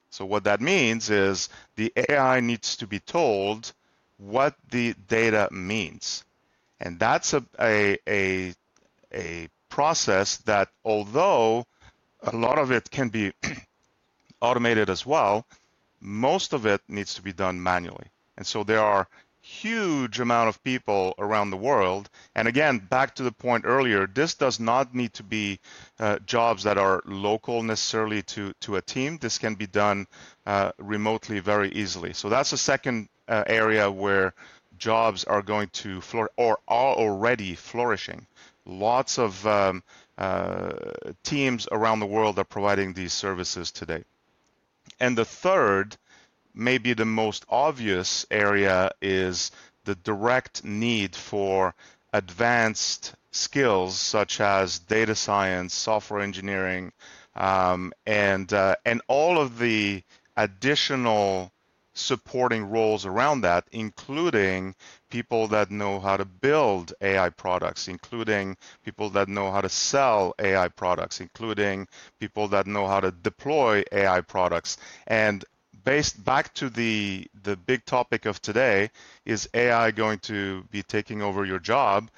So 0.10 0.26
what 0.26 0.46
that 0.46 0.62
means 0.62 1.12
is 1.12 1.50
the 1.76 1.94
AI 2.10 2.40
needs 2.40 2.76
to 2.78 2.88
be 2.88 3.00
told 3.00 3.72
what 4.20 4.56
the 4.70 4.94
data 5.08 5.50
means. 5.52 6.24
And 6.80 7.00
that's 7.00 7.34
a, 7.34 7.44
a, 7.60 7.98
a, 8.08 8.54
a 9.14 9.50
process 9.70 10.38
that 10.38 10.70
although 10.86 11.66
a 12.22 12.36
lot 12.36 12.60
of 12.60 12.72
it 12.72 12.92
can 12.92 13.10
be 13.10 13.34
automated 14.42 14.90
as 14.90 15.06
well, 15.06 15.46
most 16.02 16.54
of 16.54 16.66
it 16.66 16.82
needs 16.88 17.16
to 17.16 17.22
be 17.22 17.34
done 17.34 17.62
manually. 17.62 18.08
And 18.38 18.46
so 18.46 18.64
there 18.64 18.82
are 18.82 19.08
huge 19.42 20.20
amount 20.20 20.50
of 20.50 20.64
people 20.64 21.16
around 21.18 21.50
the 21.50 21.58
world. 21.58 22.10
And 22.36 22.48
again, 22.48 22.80
back 22.80 23.16
to 23.16 23.24
the 23.24 23.32
point 23.32 23.66
earlier, 23.66 24.06
this 24.06 24.36
does 24.36 24.60
not 24.60 24.94
need 24.94 25.14
to 25.14 25.24
be 25.24 25.60
uh, 26.00 26.20
jobs 26.20 26.64
that 26.64 26.78
are 26.78 27.02
local 27.06 27.64
necessarily 27.64 28.22
to, 28.24 28.54
to 28.62 28.76
a 28.76 28.82
team. 28.82 29.18
This 29.18 29.38
can 29.38 29.56
be 29.56 29.68
done 29.68 30.08
uh, 30.46 30.72
remotely 30.78 31.40
very 31.40 31.72
easily. 31.72 32.14
So 32.14 32.30
that's 32.30 32.54
a 32.54 32.58
second 32.58 33.10
uh, 33.30 33.44
area 33.48 33.90
where 33.90 34.34
jobs 34.78 35.24
are 35.24 35.42
going 35.42 35.70
to 35.70 36.02
flourish 36.02 36.32
or 36.36 36.60
are 36.68 36.94
already 36.96 37.56
flourishing. 37.56 38.26
Lots 38.66 39.18
of 39.18 39.46
um, 39.48 39.84
uh, 40.18 40.72
teams 41.24 41.68
around 41.72 42.00
the 42.00 42.06
world 42.06 42.38
are 42.40 42.44
providing 42.44 42.94
these 42.94 43.14
services 43.14 43.72
today. 43.72 44.04
And 45.00 45.18
the 45.18 45.26
third 45.26 45.98
maybe 46.54 46.94
the 46.94 47.06
most 47.06 47.46
obvious 47.50 48.26
area 48.30 48.92
is 49.02 49.52
the 49.86 49.96
direct 49.96 50.64
need 50.64 51.16
for 51.16 51.74
advanced 52.14 53.16
skills 53.32 53.98
such 53.98 54.42
as 54.42 54.80
data 54.80 55.16
science, 55.16 55.74
software 55.74 56.22
engineering, 56.22 56.92
um, 57.36 57.94
and 58.06 58.52
uh, 58.52 58.76
and 58.86 59.02
all 59.08 59.40
of 59.40 59.60
the 59.60 60.04
additional 60.36 61.52
supporting 62.00 62.66
roles 62.70 63.06
around 63.06 63.42
that, 63.42 63.66
including 63.72 64.76
people 65.10 65.48
that 65.50 65.72
know 65.72 66.00
how 66.00 66.18
to 66.18 66.26
build 66.26 66.94
AI 67.02 67.30
products, 67.30 67.88
including 67.88 68.58
people 68.84 69.10
that 69.12 69.28
know 69.28 69.52
how 69.52 69.62
to 69.62 69.70
sell 69.70 70.34
AI 70.40 70.68
products, 70.70 71.20
including 71.22 71.88
people 72.20 72.48
that 72.50 72.68
know 72.68 72.88
how 72.88 73.00
to 73.00 73.12
deploy 73.12 73.84
AI 73.92 74.22
products. 74.22 74.78
And 75.08 75.44
based 75.84 76.24
back 76.24 76.54
to 76.56 76.70
the 76.70 77.28
the 77.44 77.56
big 77.58 77.86
topic 77.86 78.26
of 78.26 78.42
today 78.42 78.90
is 79.26 79.50
AI 79.54 79.92
going 79.92 80.20
to 80.20 80.64
be 80.72 80.84
taking 80.84 81.22
over 81.22 81.46
your 81.46 81.60
job? 81.60 82.10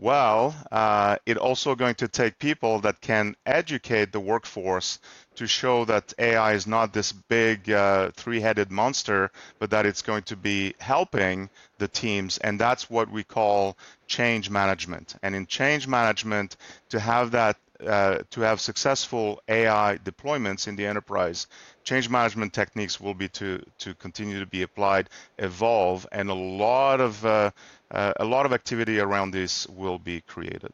Well, 0.00 0.54
uh, 0.70 1.16
it 1.26 1.36
also 1.36 1.74
going 1.74 1.96
to 1.96 2.06
take 2.06 2.38
people 2.38 2.78
that 2.80 3.00
can 3.00 3.34
educate 3.46 4.12
the 4.12 4.20
workforce 4.20 5.00
to 5.34 5.46
show 5.48 5.84
that 5.86 6.14
AI 6.20 6.52
is 6.52 6.68
not 6.68 6.92
this 6.92 7.10
big 7.10 7.68
uh, 7.68 8.12
three-headed 8.14 8.70
monster, 8.70 9.32
but 9.58 9.70
that 9.70 9.86
it's 9.86 10.02
going 10.02 10.22
to 10.24 10.36
be 10.36 10.74
helping 10.78 11.50
the 11.78 11.88
teams, 11.88 12.38
and 12.38 12.60
that's 12.60 12.88
what 12.88 13.10
we 13.10 13.24
call 13.24 13.76
change 14.06 14.50
management. 14.50 15.16
And 15.22 15.34
in 15.34 15.46
change 15.46 15.88
management, 15.88 16.56
to 16.90 17.00
have 17.00 17.32
that 17.32 17.56
uh, 17.86 18.18
to 18.30 18.40
have 18.40 18.60
successful 18.60 19.40
AI 19.48 19.98
deployments 20.04 20.66
in 20.68 20.76
the 20.76 20.86
enterprise, 20.86 21.46
change 21.84 22.08
management 22.08 22.52
techniques 22.52 23.00
will 23.00 23.14
be 23.14 23.28
to 23.28 23.62
to 23.78 23.94
continue 23.94 24.40
to 24.40 24.46
be 24.46 24.62
applied, 24.62 25.08
evolve, 25.38 26.06
and 26.12 26.28
a 26.30 26.34
lot 26.34 27.00
of 27.00 27.24
uh, 27.24 27.50
uh, 27.90 28.12
a 28.16 28.24
lot 28.24 28.46
of 28.46 28.52
activity 28.52 28.98
around 28.98 29.30
this 29.30 29.66
will 29.68 29.98
be 29.98 30.20
created. 30.22 30.72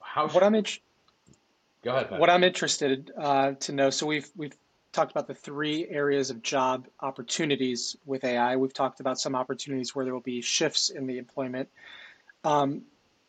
How 0.00 0.28
what 0.28 0.42
I'm 0.42 0.54
interested. 0.54 0.82
Go 1.84 1.94
ahead. 1.94 2.18
What 2.18 2.30
I'm 2.30 2.42
interested 2.42 3.12
uh, 3.16 3.52
to 3.52 3.72
know. 3.72 3.90
So 3.90 4.06
we've 4.06 4.28
we've 4.36 4.56
talked 4.92 5.12
about 5.12 5.28
the 5.28 5.34
three 5.34 5.86
areas 5.88 6.30
of 6.30 6.42
job 6.42 6.88
opportunities 7.00 7.96
with 8.04 8.24
AI. 8.24 8.56
We've 8.56 8.74
talked 8.74 8.98
about 9.00 9.20
some 9.20 9.36
opportunities 9.36 9.94
where 9.94 10.04
there 10.04 10.14
will 10.14 10.20
be 10.20 10.40
shifts 10.40 10.90
in 10.90 11.06
the 11.06 11.18
employment. 11.18 11.68
Um, 12.42 12.82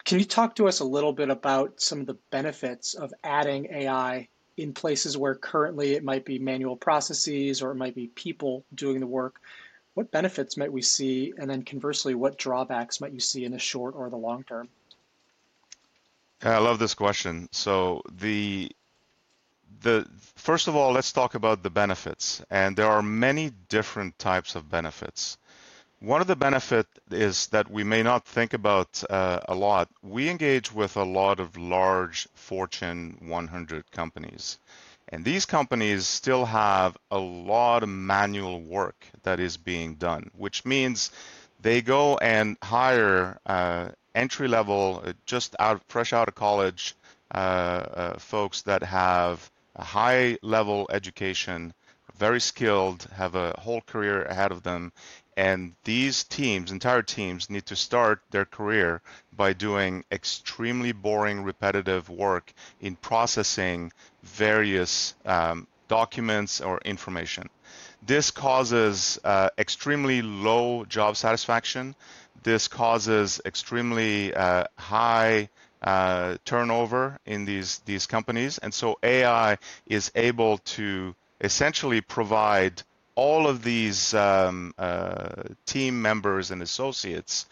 can 0.05 0.19
you 0.19 0.25
talk 0.25 0.55
to 0.55 0.67
us 0.67 0.79
a 0.79 0.85
little 0.85 1.13
bit 1.13 1.29
about 1.29 1.81
some 1.81 1.99
of 2.01 2.07
the 2.07 2.17
benefits 2.31 2.93
of 2.93 3.13
adding 3.23 3.67
AI 3.71 4.27
in 4.59 4.73
places 4.73 5.17
where 5.17 5.35
currently 5.35 5.93
it 5.93 6.03
might 6.03 6.25
be 6.25 6.37
manual 6.37 6.75
processes 6.75 7.61
or 7.61 7.71
it 7.71 7.75
might 7.75 7.95
be 7.95 8.07
people 8.07 8.65
doing 8.73 8.99
the 8.99 9.07
work. 9.07 9.39
What 9.93 10.11
benefits 10.11 10.57
might 10.57 10.71
we 10.71 10.81
see? 10.81 11.33
And 11.37 11.49
then 11.49 11.63
conversely, 11.63 12.13
what 12.13 12.37
drawbacks 12.37 13.01
might 13.01 13.13
you 13.13 13.19
see 13.19 13.45
in 13.45 13.51
the 13.51 13.59
short 13.59 13.95
or 13.95 14.09
the 14.09 14.17
long 14.17 14.43
term? 14.43 14.69
I 16.41 16.57
love 16.57 16.79
this 16.79 16.93
question. 16.93 17.49
So 17.51 18.01
the 18.11 18.71
the 19.81 20.05
first 20.35 20.67
of 20.67 20.75
all, 20.75 20.91
let's 20.91 21.11
talk 21.11 21.35
about 21.35 21.63
the 21.63 21.69
benefits. 21.69 22.41
And 22.49 22.75
there 22.75 22.87
are 22.87 23.01
many 23.01 23.51
different 23.69 24.17
types 24.19 24.55
of 24.55 24.69
benefits. 24.69 25.37
One 26.01 26.21
of 26.21 26.27
the 26.27 26.35
benefit 26.37 26.87
is 27.11 27.47
that 27.47 27.69
we 27.69 27.83
may 27.83 28.03
not 28.03 28.25
think 28.25 28.53
about 28.53 29.03
uh, 29.09 29.41
a 29.49 29.53
lot. 29.53 29.89
We 30.01 30.29
engage 30.29 30.71
with 30.71 30.95
a 30.95 31.03
lot 31.03 31.41
of 31.41 31.57
large 31.57 32.29
Fortune 32.35 33.17
100 33.19 33.91
companies. 33.91 34.59
And 35.09 35.25
these 35.25 35.45
companies 35.45 36.07
still 36.07 36.45
have 36.45 36.95
a 37.11 37.17
lot 37.17 37.83
of 37.83 37.89
manual 37.89 38.61
work 38.61 38.95
that 39.23 39.41
is 39.41 39.57
being 39.57 39.95
done, 39.95 40.31
which 40.37 40.63
means 40.63 41.11
they 41.61 41.81
go 41.81 42.17
and 42.17 42.55
hire 42.63 43.37
uh, 43.45 43.89
entry 44.15 44.47
level, 44.47 45.03
uh, 45.05 45.11
just 45.25 45.53
out, 45.59 45.81
fresh 45.89 46.13
out 46.13 46.29
of 46.29 46.35
college 46.35 46.95
uh, 47.33 47.37
uh, 47.37 48.19
folks 48.19 48.61
that 48.61 48.83
have 48.83 49.51
a 49.75 49.83
high 49.83 50.37
level 50.41 50.87
education, 50.91 51.73
very 52.15 52.39
skilled, 52.39 53.07
have 53.15 53.35
a 53.35 53.53
whole 53.59 53.81
career 53.81 54.23
ahead 54.23 54.51
of 54.51 54.63
them, 54.63 54.91
and 55.39 55.73
these 55.85 56.25
teams, 56.25 56.69
entire 56.69 57.01
teams, 57.01 57.49
need 57.49 57.65
to 57.67 57.75
start 57.77 58.21
their 58.29 58.43
career 58.43 59.01
by 59.31 59.53
doing 59.53 60.03
extremely 60.11 60.91
boring, 60.91 61.43
repetitive 61.43 62.09
work 62.09 62.51
in 62.81 62.97
processing 62.97 63.93
various 64.21 65.15
um, 65.25 65.65
documents 65.87 66.59
or 66.59 66.81
information. 66.83 67.47
This 68.05 68.31
causes 68.31 69.17
uh, 69.23 69.49
extremely 69.57 70.21
low 70.21 70.83
job 70.83 71.15
satisfaction. 71.15 71.95
This 72.43 72.67
causes 72.67 73.39
extremely 73.45 74.33
uh, 74.33 74.65
high 74.77 75.47
uh, 75.81 76.35
turnover 76.43 77.17
in 77.25 77.45
these 77.45 77.79
these 77.85 78.07
companies, 78.07 78.57
and 78.57 78.73
so 78.73 78.99
AI 79.03 79.57
is 79.87 80.11
able 80.15 80.57
to 80.75 81.15
essentially 81.39 82.01
provide 82.01 82.83
all 83.19 83.47
of 83.47 83.63
these 83.63 84.13
um, 84.13 84.73
uh, 84.77 85.43
team 85.65 86.01
members 86.01 86.51
and 86.51 86.61
associates 86.61 87.45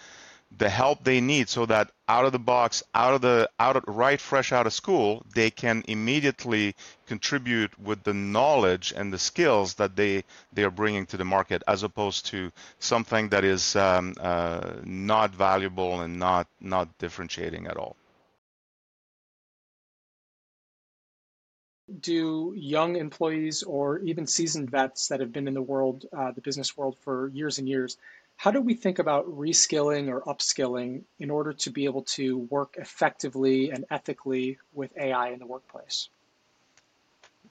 the 0.56 0.70
help 0.70 1.04
they 1.04 1.20
need 1.20 1.50
so 1.50 1.66
that 1.66 1.92
out 2.08 2.24
of 2.24 2.32
the 2.32 2.40
box 2.40 2.82
out 2.96 3.14
of 3.14 3.22
the 3.22 3.50
out 3.60 3.76
of 3.76 3.84
right 3.86 4.22
fresh 4.22 4.54
out 4.54 4.66
of 4.66 4.72
school 4.72 5.22
they 5.36 5.50
can 5.50 5.84
immediately 5.90 6.74
contribute 7.06 7.78
with 7.78 8.02
the 8.04 8.14
knowledge 8.14 8.94
and 8.96 9.12
the 9.12 9.20
skills 9.20 9.74
that 9.74 9.96
they 9.98 10.24
they 10.54 10.64
are 10.64 10.72
bringing 10.72 11.06
to 11.06 11.18
the 11.18 11.26
market 11.26 11.62
as 11.68 11.84
opposed 11.84 12.26
to 12.28 12.50
something 12.80 13.28
that 13.28 13.44
is 13.44 13.76
um, 13.76 14.16
uh, 14.22 14.72
not 14.86 15.36
valuable 15.36 16.00
and 16.00 16.18
not 16.18 16.48
not 16.62 16.88
differentiating 16.98 17.68
at 17.68 17.76
all 17.76 17.98
do 22.00 22.54
young 22.56 22.96
employees 22.96 23.64
or 23.64 24.00
even 24.00 24.28
seasoned 24.28 24.70
vets 24.70 25.08
that 25.08 25.20
have 25.20 25.32
been 25.32 25.48
in 25.48 25.54
the 25.54 25.62
world, 25.62 26.06
uh, 26.16 26.32
the 26.32 26.42
business 26.42 26.76
world 26.76 26.98
for 27.02 27.30
years 27.30 27.60
and 27.60 27.68
years, 27.68 27.98
how 28.36 28.52
do 28.52 28.62
we 28.62 28.76
think 28.76 29.00
about 29.00 29.26
reskilling 29.26 30.10
or 30.10 30.22
upskilling 30.22 31.02
in 31.20 31.32
order 31.32 31.54
to 31.54 31.72
be 31.72 31.86
able 31.86 32.04
to 32.04 32.38
work 32.38 32.76
effectively 32.78 33.72
and 33.72 33.86
ethically 33.90 34.60
with 34.74 34.96
AI 34.98 35.30
in 35.30 35.40
the 35.40 35.46
workplace? 35.48 36.10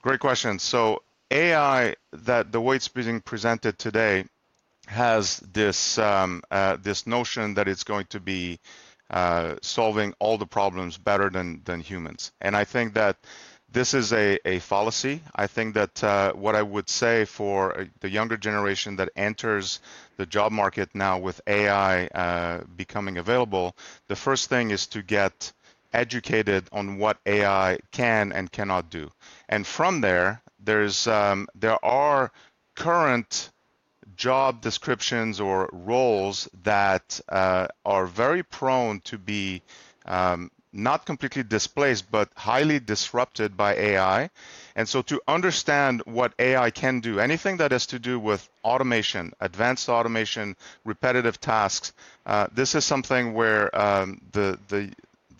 Great 0.01 0.21
question. 0.21 0.59
So 0.59 1.01
AI, 1.29 1.95
that 2.13 2.51
the 2.51 2.61
way 2.61 2.77
it's 2.77 2.87
being 2.87 3.19
presented 3.19 3.77
today, 3.77 4.25
has 4.87 5.39
this 5.51 5.97
um, 5.97 6.41
uh, 6.49 6.77
this 6.81 7.05
notion 7.05 7.55
that 7.55 7.67
it's 7.67 7.83
going 7.83 8.05
to 8.05 8.21
be 8.21 8.57
uh, 9.09 9.55
solving 9.61 10.13
all 10.19 10.37
the 10.37 10.45
problems 10.45 10.97
better 10.97 11.29
than 11.29 11.61
than 11.65 11.81
humans, 11.81 12.31
and 12.39 12.55
I 12.55 12.63
think 12.63 12.93
that 12.93 13.17
this 13.71 13.93
is 13.93 14.13
a, 14.13 14.39
a 14.45 14.59
fallacy. 14.59 15.21
I 15.35 15.47
think 15.47 15.73
that 15.75 16.03
uh, 16.03 16.33
what 16.33 16.55
I 16.55 16.61
would 16.61 16.89
say 16.89 17.25
for 17.25 17.77
uh, 17.79 17.85
the 17.99 18.09
younger 18.09 18.37
generation 18.37 18.95
that 18.97 19.09
enters 19.15 19.79
the 20.17 20.25
job 20.25 20.51
market 20.51 20.89
now 20.93 21.19
with 21.19 21.41
AI 21.47 22.07
uh, 22.07 22.63
becoming 22.75 23.17
available, 23.17 23.75
the 24.07 24.15
first 24.15 24.49
thing 24.49 24.71
is 24.71 24.87
to 24.87 25.01
get 25.01 25.51
educated 25.93 26.65
on 26.71 26.97
what 26.97 27.17
AI 27.25 27.79
can 27.91 28.31
and 28.31 28.51
cannot 28.51 28.89
do. 28.89 29.11
And 29.49 29.65
from 29.65 30.01
there, 30.01 30.41
there's 30.59 31.07
um, 31.07 31.47
there 31.55 31.83
are 31.83 32.31
current 32.75 33.51
job 34.15 34.61
descriptions 34.61 35.39
or 35.39 35.69
roles 35.71 36.49
that 36.63 37.19
uh, 37.29 37.67
are 37.85 38.05
very 38.05 38.43
prone 38.43 38.99
to 39.01 39.17
be 39.17 39.61
um, 40.05 40.49
not 40.73 41.05
completely 41.05 41.43
displaced, 41.43 42.11
but 42.11 42.29
highly 42.35 42.79
disrupted 42.79 43.55
by 43.57 43.75
AI. 43.75 44.29
And 44.75 44.87
so 44.87 45.01
to 45.03 45.21
understand 45.27 46.01
what 46.05 46.33
AI 46.39 46.69
can 46.71 46.99
do, 46.99 47.19
anything 47.19 47.57
that 47.57 47.71
has 47.71 47.85
to 47.87 47.99
do 47.99 48.19
with 48.19 48.47
automation, 48.63 49.33
advanced 49.39 49.89
automation, 49.89 50.55
repetitive 50.85 51.39
tasks, 51.39 51.93
uh, 52.25 52.47
this 52.53 52.75
is 52.75 52.85
something 52.85 53.33
where 53.33 53.75
um, 53.79 54.21
the, 54.33 54.59
the, 54.67 54.91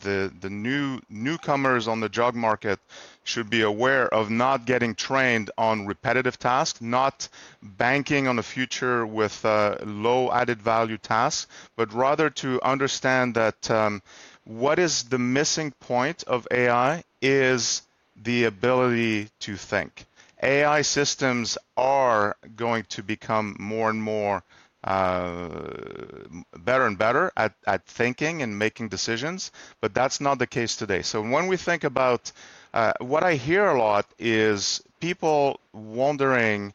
the, 0.01 0.31
the 0.41 0.49
new 0.49 0.99
newcomers 1.09 1.87
on 1.87 1.99
the 1.99 2.09
job 2.09 2.33
market 2.33 2.79
should 3.23 3.49
be 3.49 3.61
aware 3.61 4.07
of 4.13 4.29
not 4.29 4.65
getting 4.65 4.95
trained 4.95 5.51
on 5.57 5.85
repetitive 5.85 6.39
tasks, 6.39 6.81
not 6.81 7.27
banking 7.61 8.27
on 8.27 8.39
a 8.39 8.43
future 8.43 9.05
with 9.05 9.43
uh, 9.45 9.75
low 9.85 10.31
added 10.31 10.61
value 10.61 10.97
tasks, 10.97 11.47
but 11.75 11.93
rather 11.93 12.29
to 12.29 12.61
understand 12.63 13.35
that 13.35 13.69
um, 13.69 14.01
what 14.47 14.79
is 14.79 15.03
the 15.03 15.19
missing 15.19 15.71
point 15.71 16.23
of 16.23 16.47
AI 16.51 17.03
is 17.21 17.81
the 18.23 18.45
ability 18.45 19.27
to 19.41 19.57
think. 19.57 20.05
AI 20.41 20.81
systems 20.83 21.57
are 21.75 22.37
going 22.55 22.83
to 22.89 23.03
become 23.03 23.57
more 23.59 23.89
and 23.89 24.01
more 24.01 24.43
uh, 24.85 25.49
better 26.57 26.85
and 26.85 26.97
better 26.97 27.29
at, 27.35 27.53
at 27.65 27.85
thinking 27.85 28.41
and 28.41 28.57
making 28.57 28.87
decisions, 28.87 29.51
but 29.81 29.93
that's 29.93 30.21
not 30.21 30.39
the 30.39 30.47
case 30.47 30.77
today. 30.77 31.01
So 31.01 31.21
when 31.21 31.47
we 31.47 31.57
think 31.57 31.83
about 31.83 32.31
uh, 32.73 32.93
what 32.99 33.23
I 33.23 33.35
hear 33.35 33.65
a 33.65 33.77
lot 33.77 34.05
is 34.17 34.81
people 35.01 35.59
wondering 35.73 36.73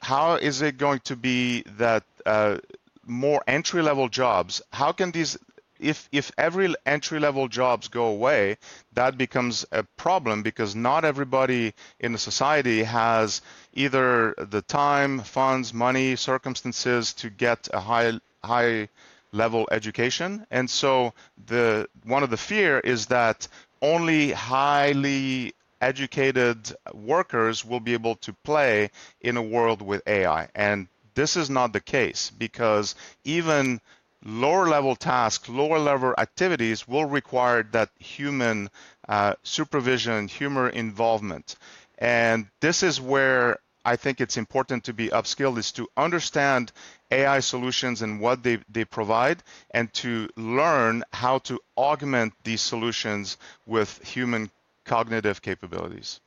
how 0.00 0.34
is 0.34 0.60
it 0.60 0.76
going 0.76 1.00
to 1.04 1.16
be 1.16 1.62
that 1.78 2.02
uh, 2.26 2.58
more 3.06 3.42
entry 3.46 3.80
level 3.80 4.08
jobs, 4.08 4.60
how 4.70 4.92
can 4.92 5.12
these 5.12 5.38
if 5.78 6.08
if 6.12 6.30
every 6.38 6.74
entry 6.86 7.20
level 7.20 7.48
jobs 7.48 7.88
go 7.88 8.06
away, 8.06 8.58
that 8.92 9.16
becomes 9.18 9.64
a 9.72 9.82
problem 9.96 10.42
because 10.42 10.74
not 10.74 11.04
everybody 11.04 11.74
in 12.00 12.12
the 12.12 12.18
society 12.18 12.82
has 12.82 13.42
either 13.74 14.34
the 14.38 14.62
time, 14.62 15.20
funds, 15.20 15.72
money, 15.72 16.16
circumstances 16.16 17.12
to 17.14 17.30
get 17.30 17.68
a 17.72 17.80
high 17.80 18.18
high 18.44 18.88
level 19.32 19.68
education. 19.70 20.46
And 20.50 20.68
so 20.70 21.12
the 21.46 21.88
one 22.04 22.22
of 22.22 22.30
the 22.30 22.36
fear 22.36 22.80
is 22.80 23.06
that 23.06 23.46
only 23.82 24.32
highly 24.32 25.54
educated 25.80 26.74
workers 26.92 27.64
will 27.64 27.80
be 27.80 27.92
able 27.92 28.16
to 28.16 28.32
play 28.32 28.90
in 29.20 29.36
a 29.36 29.42
world 29.42 29.80
with 29.82 30.02
AI. 30.06 30.48
And 30.54 30.88
this 31.14 31.36
is 31.36 31.50
not 31.50 31.72
the 31.72 31.80
case 31.80 32.30
because 32.30 32.94
even 33.24 33.80
lower 34.24 34.68
level 34.68 34.96
tasks, 34.96 35.48
lower 35.48 35.78
level 35.78 36.14
activities 36.18 36.86
will 36.88 37.04
require 37.04 37.62
that 37.62 37.90
human 37.98 38.70
uh, 39.08 39.34
supervision, 39.42 40.28
human 40.28 40.70
involvement. 40.72 41.56
And 41.98 42.46
this 42.60 42.82
is 42.82 43.00
where 43.00 43.58
I 43.84 43.96
think 43.96 44.20
it's 44.20 44.36
important 44.36 44.84
to 44.84 44.92
be 44.92 45.08
upskilled 45.08 45.58
is 45.58 45.72
to 45.72 45.88
understand 45.96 46.72
AI 47.10 47.40
solutions 47.40 48.02
and 48.02 48.20
what 48.20 48.42
they, 48.42 48.58
they 48.68 48.84
provide 48.84 49.42
and 49.70 49.92
to 49.94 50.28
learn 50.36 51.04
how 51.12 51.38
to 51.38 51.58
augment 51.76 52.34
these 52.44 52.60
solutions 52.60 53.38
with 53.66 54.02
human 54.06 54.50
cognitive 54.84 55.40
capabilities. 55.40 56.20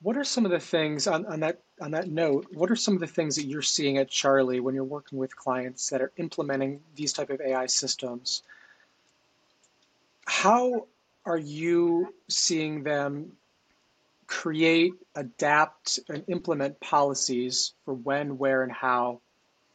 What 0.00 0.16
are 0.16 0.24
some 0.24 0.44
of 0.44 0.52
the 0.52 0.60
things 0.60 1.06
on, 1.06 1.26
on 1.26 1.40
that 1.40 1.60
on 1.80 1.90
that 1.92 2.08
note? 2.08 2.46
What 2.52 2.70
are 2.70 2.76
some 2.76 2.94
of 2.94 3.00
the 3.00 3.06
things 3.06 3.36
that 3.36 3.46
you're 3.46 3.62
seeing 3.62 3.98
at 3.98 4.10
Charli 4.10 4.60
when 4.60 4.74
you're 4.74 4.84
working 4.84 5.18
with 5.18 5.34
clients 5.34 5.90
that 5.90 6.00
are 6.00 6.12
implementing 6.16 6.80
these 6.94 7.12
type 7.12 7.30
of 7.30 7.40
AI 7.40 7.66
systems? 7.66 8.42
How 10.26 10.86
are 11.24 11.38
you 11.38 12.14
seeing 12.28 12.84
them 12.84 13.32
create, 14.26 14.92
adapt, 15.14 15.98
and 16.08 16.24
implement 16.28 16.78
policies 16.80 17.72
for 17.84 17.94
when, 17.94 18.38
where, 18.38 18.62
and 18.62 18.70
how 18.70 19.20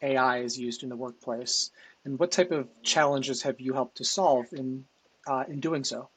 AI 0.02 0.40
is 0.40 0.58
used 0.58 0.84
in 0.84 0.90
the 0.90 0.96
workplace? 0.96 1.72
And 2.06 2.18
what 2.18 2.32
type 2.32 2.52
of 2.52 2.68
challenges 2.82 3.42
have 3.44 3.60
you 3.60 3.74
helped 3.74 3.98
to 3.98 4.06
solve 4.06 4.46
in 4.54 4.86
uh, 5.28 5.44
in 5.48 5.60
doing 5.60 5.84
so? 5.84 6.10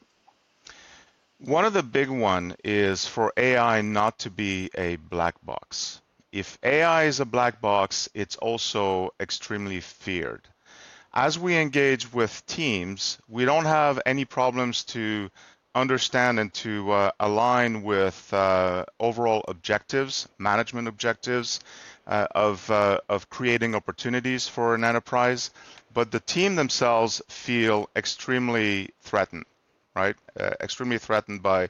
One 1.45 1.67
of 1.67 1.75
the 1.75 1.83
big 1.83 2.09
one 2.09 2.57
is 2.65 3.07
for 3.07 3.31
AI 3.37 3.83
not 3.83 4.19
to 4.21 4.31
be 4.31 4.71
a 4.75 4.97
black 4.97 5.35
box. 5.43 6.01
If 6.33 6.59
AI 6.63 7.05
is 7.05 7.21
a 7.21 7.27
black 7.27 7.61
box, 7.61 8.09
it's 8.15 8.37
also 8.37 9.11
extremely 9.21 9.81
feared. 9.81 10.49
As 11.13 11.39
we 11.39 11.55
engage 11.55 12.11
with 12.11 12.47
teams, 12.47 13.19
we 13.29 13.45
don't 13.45 13.67
have 13.67 14.01
any 14.07 14.25
problems 14.25 14.83
to 14.85 15.31
understand 15.75 16.41
and 16.41 16.55
to 16.55 16.91
uh, 16.91 17.11
align 17.21 17.83
with 17.83 18.33
uh, 18.33 18.87
overall 18.99 19.45
objectives, 19.47 20.27
management 20.39 20.89
objectives 20.89 21.61
uh, 22.07 22.27
of, 22.31 22.71
uh, 22.71 22.99
of 23.11 23.29
creating 23.29 23.75
opportunities 23.75 24.49
for 24.49 24.75
an 24.75 24.85
enterprise, 24.85 25.51
but 25.93 26.11
the 26.11 26.21
team 26.21 26.55
themselves 26.55 27.21
feel 27.29 27.91
extremely 27.95 28.89
threatened 29.03 29.45
right? 29.97 30.17
Uh, 30.39 30.51
extremely 30.61 30.99
threatened 30.99 31.43
by 31.43 31.69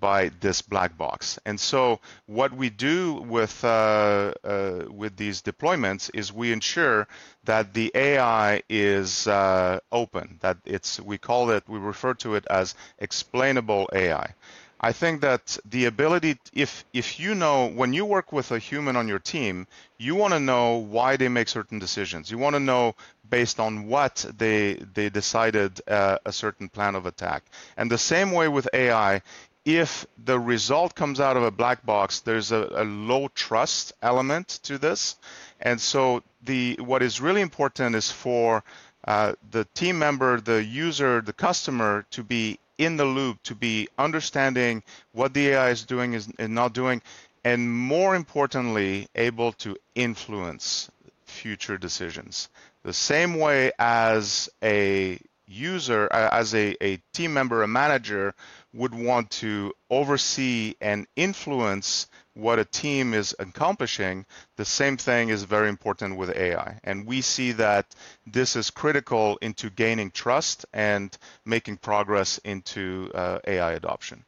by 0.00 0.30
this 0.40 0.62
black 0.62 0.96
box. 0.96 1.38
And 1.44 1.58
so 1.58 2.00
what 2.26 2.52
we 2.52 2.70
do 2.70 3.14
with 3.14 3.64
uh, 3.64 4.32
uh, 4.44 4.84
with 4.90 5.16
these 5.16 5.42
deployments 5.42 6.10
is 6.14 6.32
we 6.32 6.52
ensure 6.52 7.08
that 7.44 7.74
the 7.74 7.90
AI 7.94 8.62
is 8.68 9.26
uh, 9.26 9.80
open, 9.90 10.38
that 10.40 10.58
it's 10.64 11.00
we 11.00 11.18
call 11.18 11.50
it 11.50 11.64
we 11.68 11.78
refer 11.78 12.14
to 12.14 12.34
it 12.34 12.46
as 12.50 12.74
explainable 12.98 13.88
AI. 13.92 14.34
I 14.80 14.92
think 14.92 15.22
that 15.22 15.58
the 15.64 15.86
ability, 15.86 16.38
if 16.52 16.84
if 16.92 17.18
you 17.18 17.34
know 17.34 17.66
when 17.66 17.92
you 17.92 18.04
work 18.04 18.32
with 18.32 18.52
a 18.52 18.58
human 18.58 18.94
on 18.96 19.08
your 19.08 19.18
team, 19.18 19.66
you 19.98 20.14
want 20.14 20.34
to 20.34 20.40
know 20.40 20.76
why 20.76 21.16
they 21.16 21.28
make 21.28 21.48
certain 21.48 21.80
decisions. 21.80 22.30
You 22.30 22.38
want 22.38 22.54
to 22.54 22.60
know 22.60 22.94
based 23.28 23.58
on 23.58 23.88
what 23.88 24.24
they 24.36 24.74
they 24.94 25.08
decided 25.08 25.80
uh, 25.88 26.18
a 26.24 26.32
certain 26.32 26.68
plan 26.68 26.94
of 26.94 27.06
attack. 27.06 27.42
And 27.76 27.90
the 27.90 27.98
same 27.98 28.30
way 28.30 28.46
with 28.46 28.68
AI, 28.72 29.22
if 29.64 30.06
the 30.24 30.38
result 30.38 30.94
comes 30.94 31.18
out 31.18 31.36
of 31.36 31.42
a 31.42 31.50
black 31.50 31.84
box, 31.84 32.20
there's 32.20 32.52
a, 32.52 32.68
a 32.72 32.84
low 32.84 33.28
trust 33.34 33.92
element 34.00 34.60
to 34.62 34.78
this. 34.78 35.16
And 35.60 35.80
so 35.80 36.22
the 36.42 36.78
what 36.80 37.02
is 37.02 37.20
really 37.20 37.40
important 37.40 37.96
is 37.96 38.12
for 38.12 38.62
uh, 39.08 39.32
the 39.50 39.64
team 39.74 39.98
member, 39.98 40.40
the 40.40 40.62
user, 40.62 41.20
the 41.20 41.32
customer 41.32 42.06
to 42.12 42.22
be 42.22 42.60
in 42.78 42.96
the 42.96 43.04
loop 43.04 43.42
to 43.42 43.54
be 43.54 43.88
understanding 43.98 44.82
what 45.12 45.34
the 45.34 45.48
AI 45.48 45.70
is 45.70 45.84
doing 45.84 46.14
is, 46.14 46.28
and 46.38 46.54
not 46.54 46.72
doing, 46.72 47.02
and 47.44 47.70
more 47.70 48.14
importantly, 48.14 49.08
able 49.14 49.52
to 49.52 49.76
influence 49.94 50.90
future 51.24 51.76
decisions. 51.76 52.48
The 52.84 52.92
same 52.92 53.34
way 53.34 53.72
as 53.78 54.48
a 54.62 55.20
user, 55.46 56.08
as 56.12 56.54
a, 56.54 56.76
a 56.84 57.00
team 57.12 57.34
member, 57.34 57.62
a 57.62 57.68
manager 57.68 58.34
would 58.72 58.94
want 58.94 59.30
to 59.30 59.72
oversee 59.90 60.74
and 60.80 61.06
influence 61.16 62.06
what 62.38 62.60
a 62.60 62.64
team 62.64 63.14
is 63.14 63.34
accomplishing, 63.40 64.24
the 64.56 64.64
same 64.64 64.96
thing 64.96 65.28
is 65.28 65.42
very 65.42 65.68
important 65.68 66.16
with 66.16 66.30
AI. 66.36 66.78
And 66.84 67.04
we 67.04 67.20
see 67.20 67.50
that 67.52 67.86
this 68.26 68.54
is 68.54 68.70
critical 68.70 69.38
into 69.42 69.70
gaining 69.70 70.12
trust 70.12 70.64
and 70.72 71.16
making 71.44 71.78
progress 71.78 72.38
into 72.44 73.10
uh, 73.12 73.40
AI 73.44 73.72
adoption. 73.72 74.24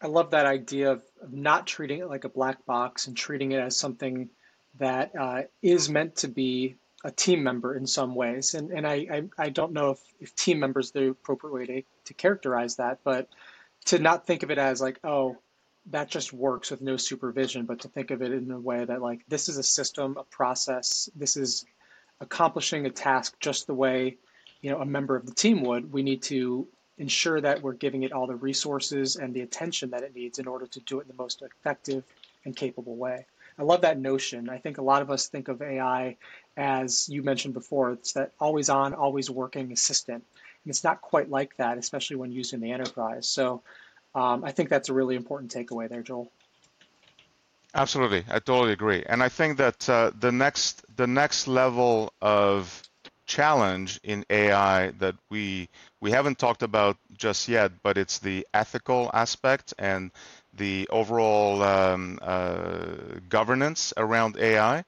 I 0.00 0.06
love 0.06 0.30
that 0.30 0.46
idea 0.46 0.92
of 0.92 1.02
not 1.32 1.66
treating 1.66 1.98
it 1.98 2.08
like 2.08 2.24
a 2.24 2.28
black 2.28 2.64
box 2.64 3.08
and 3.08 3.16
treating 3.16 3.52
it 3.52 3.58
as 3.58 3.76
something 3.76 4.30
that 4.78 5.10
uh, 5.18 5.42
is 5.62 5.88
meant 5.88 6.14
to 6.16 6.28
be 6.28 6.76
a 7.02 7.10
team 7.10 7.42
member 7.42 7.74
in 7.74 7.88
some 7.88 8.14
ways. 8.14 8.54
And, 8.54 8.70
and 8.70 8.86
I, 8.86 8.94
I, 9.10 9.22
I 9.46 9.48
don't 9.48 9.72
know 9.72 9.90
if, 9.90 10.00
if 10.20 10.34
team 10.36 10.60
members 10.60 10.86
is 10.86 10.92
the 10.92 11.08
appropriate 11.08 11.52
way 11.52 11.66
to, 11.66 11.82
to 12.04 12.14
characterize 12.14 12.76
that, 12.76 13.00
but 13.02 13.28
to 13.86 13.98
not 13.98 14.26
think 14.26 14.44
of 14.44 14.50
it 14.52 14.58
as 14.58 14.80
like, 14.80 15.00
oh, 15.02 15.36
that 15.86 16.08
just 16.08 16.32
works 16.32 16.70
with 16.70 16.80
no 16.80 16.96
supervision, 16.96 17.64
but 17.64 17.80
to 17.80 17.88
think 17.88 18.10
of 18.10 18.22
it 18.22 18.32
in 18.32 18.50
a 18.50 18.60
way 18.60 18.84
that 18.84 19.00
like 19.00 19.20
this 19.28 19.48
is 19.48 19.56
a 19.56 19.62
system, 19.62 20.16
a 20.18 20.24
process, 20.24 21.08
this 21.16 21.36
is 21.36 21.64
accomplishing 22.20 22.86
a 22.86 22.90
task 22.90 23.34
just 23.40 23.66
the 23.66 23.74
way 23.74 24.16
you 24.60 24.70
know 24.70 24.80
a 24.80 24.86
member 24.86 25.16
of 25.16 25.26
the 25.26 25.34
team 25.34 25.62
would. 25.62 25.92
We 25.92 26.02
need 26.02 26.22
to 26.24 26.66
ensure 26.98 27.40
that 27.40 27.62
we're 27.62 27.72
giving 27.72 28.02
it 28.02 28.12
all 28.12 28.26
the 28.26 28.34
resources 28.34 29.16
and 29.16 29.32
the 29.32 29.40
attention 29.40 29.90
that 29.90 30.02
it 30.02 30.14
needs 30.14 30.38
in 30.38 30.46
order 30.46 30.66
to 30.66 30.80
do 30.80 30.98
it 30.98 31.02
in 31.02 31.08
the 31.08 31.22
most 31.22 31.42
effective 31.42 32.04
and 32.44 32.54
capable 32.54 32.96
way. 32.96 33.24
I 33.58 33.62
love 33.62 33.80
that 33.82 33.98
notion. 33.98 34.48
I 34.50 34.58
think 34.58 34.78
a 34.78 34.82
lot 34.82 35.00
of 35.00 35.10
us 35.10 35.28
think 35.28 35.48
of 35.48 35.62
AI 35.62 36.16
as 36.60 37.08
you 37.08 37.22
mentioned 37.22 37.54
before, 37.54 37.92
it's 37.92 38.12
that 38.12 38.32
always 38.38 38.68
on, 38.68 38.92
always 38.92 39.30
working 39.30 39.72
assistant. 39.72 40.22
And 40.64 40.70
it's 40.70 40.84
not 40.84 41.00
quite 41.00 41.30
like 41.30 41.56
that, 41.56 41.78
especially 41.78 42.16
when 42.16 42.30
used 42.30 42.52
in 42.52 42.60
the 42.60 42.70
enterprise. 42.70 43.26
So 43.26 43.62
um, 44.14 44.44
I 44.44 44.52
think 44.52 44.68
that's 44.68 44.88
a 44.88 44.94
really 44.94 45.16
important 45.16 45.52
takeaway 45.52 45.88
there, 45.88 46.02
Joel. 46.02 46.30
Absolutely, 47.74 48.24
I 48.28 48.40
totally 48.40 48.72
agree, 48.72 49.04
and 49.06 49.22
I 49.22 49.28
think 49.28 49.58
that 49.58 49.88
uh, 49.88 50.10
the 50.18 50.32
next 50.32 50.84
the 50.96 51.06
next 51.06 51.46
level 51.46 52.12
of 52.20 52.82
challenge 53.26 54.00
in 54.02 54.24
AI 54.28 54.90
that 54.98 55.14
we 55.30 55.68
we 56.00 56.10
haven't 56.10 56.38
talked 56.38 56.62
about 56.64 56.96
just 57.16 57.48
yet, 57.48 57.70
but 57.82 57.96
it's 57.96 58.18
the 58.18 58.44
ethical 58.52 59.08
aspect 59.14 59.72
and 59.78 60.10
the 60.54 60.88
overall 60.90 61.62
um, 61.62 62.18
uh, 62.22 62.86
governance 63.28 63.92
around 63.96 64.36
AI. 64.36 64.84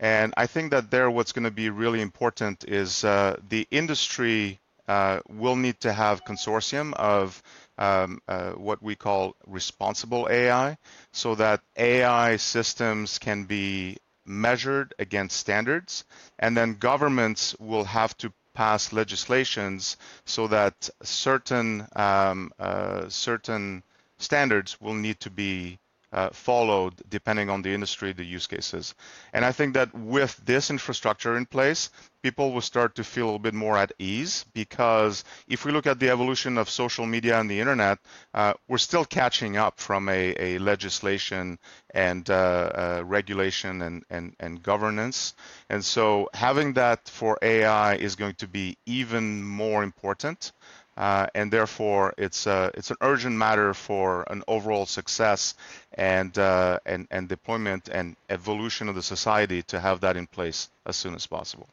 And 0.00 0.34
I 0.36 0.46
think 0.46 0.70
that 0.72 0.90
there, 0.90 1.10
what's 1.10 1.32
going 1.32 1.44
to 1.44 1.50
be 1.50 1.70
really 1.70 2.00
important 2.02 2.64
is 2.68 3.04
uh, 3.04 3.36
the 3.48 3.66
industry 3.70 4.60
uh, 4.86 5.20
will 5.28 5.56
need 5.56 5.80
to 5.80 5.92
have 5.92 6.24
consortium 6.24 6.92
of 6.94 7.42
um, 7.78 8.20
uh, 8.28 8.52
what 8.52 8.82
we 8.82 8.96
call 8.96 9.36
responsible 9.46 10.28
AI, 10.30 10.76
so 11.12 11.34
that 11.36 11.62
AI 11.76 12.36
systems 12.36 13.18
can 13.18 13.44
be 13.44 13.96
measured 14.26 14.94
against 14.98 15.36
standards, 15.36 16.04
and 16.38 16.56
then 16.56 16.74
governments 16.74 17.56
will 17.58 17.84
have 17.84 18.16
to 18.18 18.32
pass 18.54 18.92
legislations 18.92 19.96
so 20.24 20.48
that 20.48 20.90
certain 21.02 21.86
um, 21.94 22.52
uh, 22.58 23.08
certain 23.08 23.82
standards 24.18 24.80
will 24.80 24.94
need 24.94 25.18
to 25.20 25.30
be 25.30 25.78
uh, 26.12 26.30
followed 26.30 26.94
depending 27.08 27.50
on 27.50 27.62
the 27.62 27.72
industry, 27.72 28.12
the 28.12 28.24
use 28.24 28.46
cases. 28.46 28.94
And 29.32 29.44
I 29.44 29.52
think 29.52 29.74
that 29.74 29.94
with 29.94 30.40
this 30.44 30.70
infrastructure 30.70 31.36
in 31.36 31.46
place, 31.46 31.90
people 32.22 32.52
will 32.52 32.60
start 32.60 32.94
to 32.96 33.04
feel 33.04 33.36
a 33.36 33.38
bit 33.38 33.54
more 33.54 33.76
at 33.76 33.92
ease 33.98 34.44
because 34.52 35.24
if 35.46 35.64
we 35.64 35.72
look 35.72 35.86
at 35.86 36.00
the 36.00 36.10
evolution 36.10 36.58
of 36.58 36.68
social 36.68 37.06
media 37.06 37.38
and 37.38 37.48
the 37.50 37.60
internet, 37.60 37.98
uh, 38.34 38.54
we're 38.68 38.78
still 38.78 39.04
catching 39.04 39.56
up 39.56 39.78
from 39.78 40.08
a, 40.08 40.34
a 40.38 40.58
legislation 40.58 41.58
and 41.94 42.28
uh, 42.30 42.34
uh 42.34 43.02
regulation 43.04 43.82
and, 43.82 44.04
and, 44.10 44.34
and 44.40 44.62
governance. 44.62 45.34
And 45.68 45.84
so 45.84 46.28
having 46.34 46.72
that 46.74 47.08
for 47.08 47.38
AI 47.42 47.94
is 47.96 48.16
going 48.16 48.34
to 48.36 48.48
be 48.48 48.76
even 48.86 49.42
more 49.44 49.82
important. 49.82 50.52
Uh, 50.98 51.28
and 51.36 51.52
therefore 51.52 52.12
it's 52.18 52.48
uh, 52.48 52.70
it's 52.74 52.90
an 52.90 52.96
urgent 53.02 53.36
matter 53.36 53.72
for 53.72 54.24
an 54.32 54.42
overall 54.48 54.84
success 54.84 55.54
and 55.94 56.36
uh, 56.38 56.80
and 56.84 57.06
and 57.12 57.28
deployment 57.28 57.88
and 57.88 58.16
evolution 58.28 58.88
of 58.88 58.96
the 58.96 59.02
society 59.02 59.62
to 59.62 59.78
have 59.78 60.00
that 60.00 60.16
in 60.16 60.26
place 60.26 60.68
as 60.86 60.96
soon 60.96 61.14
as 61.14 61.24
possible. 61.24 61.68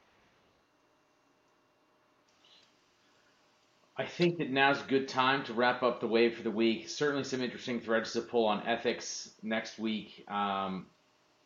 I 3.97 4.05
think 4.05 4.37
that 4.37 4.51
now's 4.51 4.79
a 4.79 4.85
good 4.87 5.07
time 5.07 5.43
to 5.45 5.53
wrap 5.53 5.81
up 5.81 6.01
the 6.01 6.07
wave 6.07 6.37
for 6.37 6.43
the 6.43 6.51
week. 6.51 6.87
Certainly, 6.87 7.23
some 7.23 7.41
interesting 7.41 7.79
threads 7.79 8.13
to 8.13 8.21
pull 8.21 8.45
on 8.45 8.61
ethics 8.67 9.31
next 9.41 9.79
week, 9.79 10.23
um, 10.27 10.85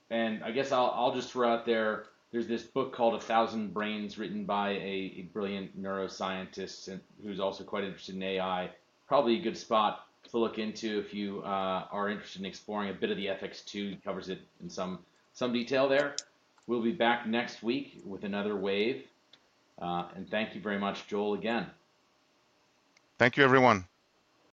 and 0.10 0.44
I 0.44 0.52
guess 0.52 0.74
I'll 0.74 0.92
I'll 0.94 1.16
just 1.16 1.32
throw 1.32 1.50
out 1.50 1.66
there 1.66 2.08
there's 2.32 2.48
this 2.48 2.64
book 2.64 2.94
called 2.94 3.16
A 3.16 3.20
Thousand 3.20 3.74
Brains 3.74 4.18
written 4.18 4.46
by 4.46 4.72
a, 4.72 5.14
a 5.18 5.30
brilliant 5.34 5.82
neuroscientist 5.82 6.88
and 6.88 7.00
who's 7.24 7.40
also 7.40 7.64
quite 7.64 7.84
interested 7.84 8.16
in 8.16 8.24
AI. 8.24 8.70
Probably 9.08 9.40
a 9.40 9.42
good 9.42 9.58
spot 9.58 10.06
to 10.30 10.38
look 10.38 10.60
into 10.60 11.00
if 11.00 11.14
you 11.14 11.42
uh, 11.44 11.88
are 11.92 12.10
interested 12.10 12.42
in 12.42 12.46
exploring 12.46 12.90
a 12.90 12.94
bit 12.94 13.10
of 13.10 13.18
the 13.18 13.28
ethics 13.28 13.62
too. 13.62 13.90
He 13.90 13.96
covers 13.96 14.30
it 14.30 14.42
in 14.62 14.70
some 14.70 15.00
some 15.34 15.54
detail 15.54 15.88
there. 15.88 16.16
We'll 16.68 16.84
be 16.84 16.92
back 16.92 17.26
next 17.26 17.64
week 17.64 18.02
with 18.06 18.24
another 18.24 18.56
wave. 18.56 19.06
Uh, 19.82 20.06
and 20.16 20.30
thank 20.30 20.54
you 20.54 20.62
very 20.62 20.78
much, 20.78 21.08
Joel, 21.08 21.34
again. 21.34 21.68
Thank 23.18 23.38
you, 23.38 23.44
everyone. 23.44 23.86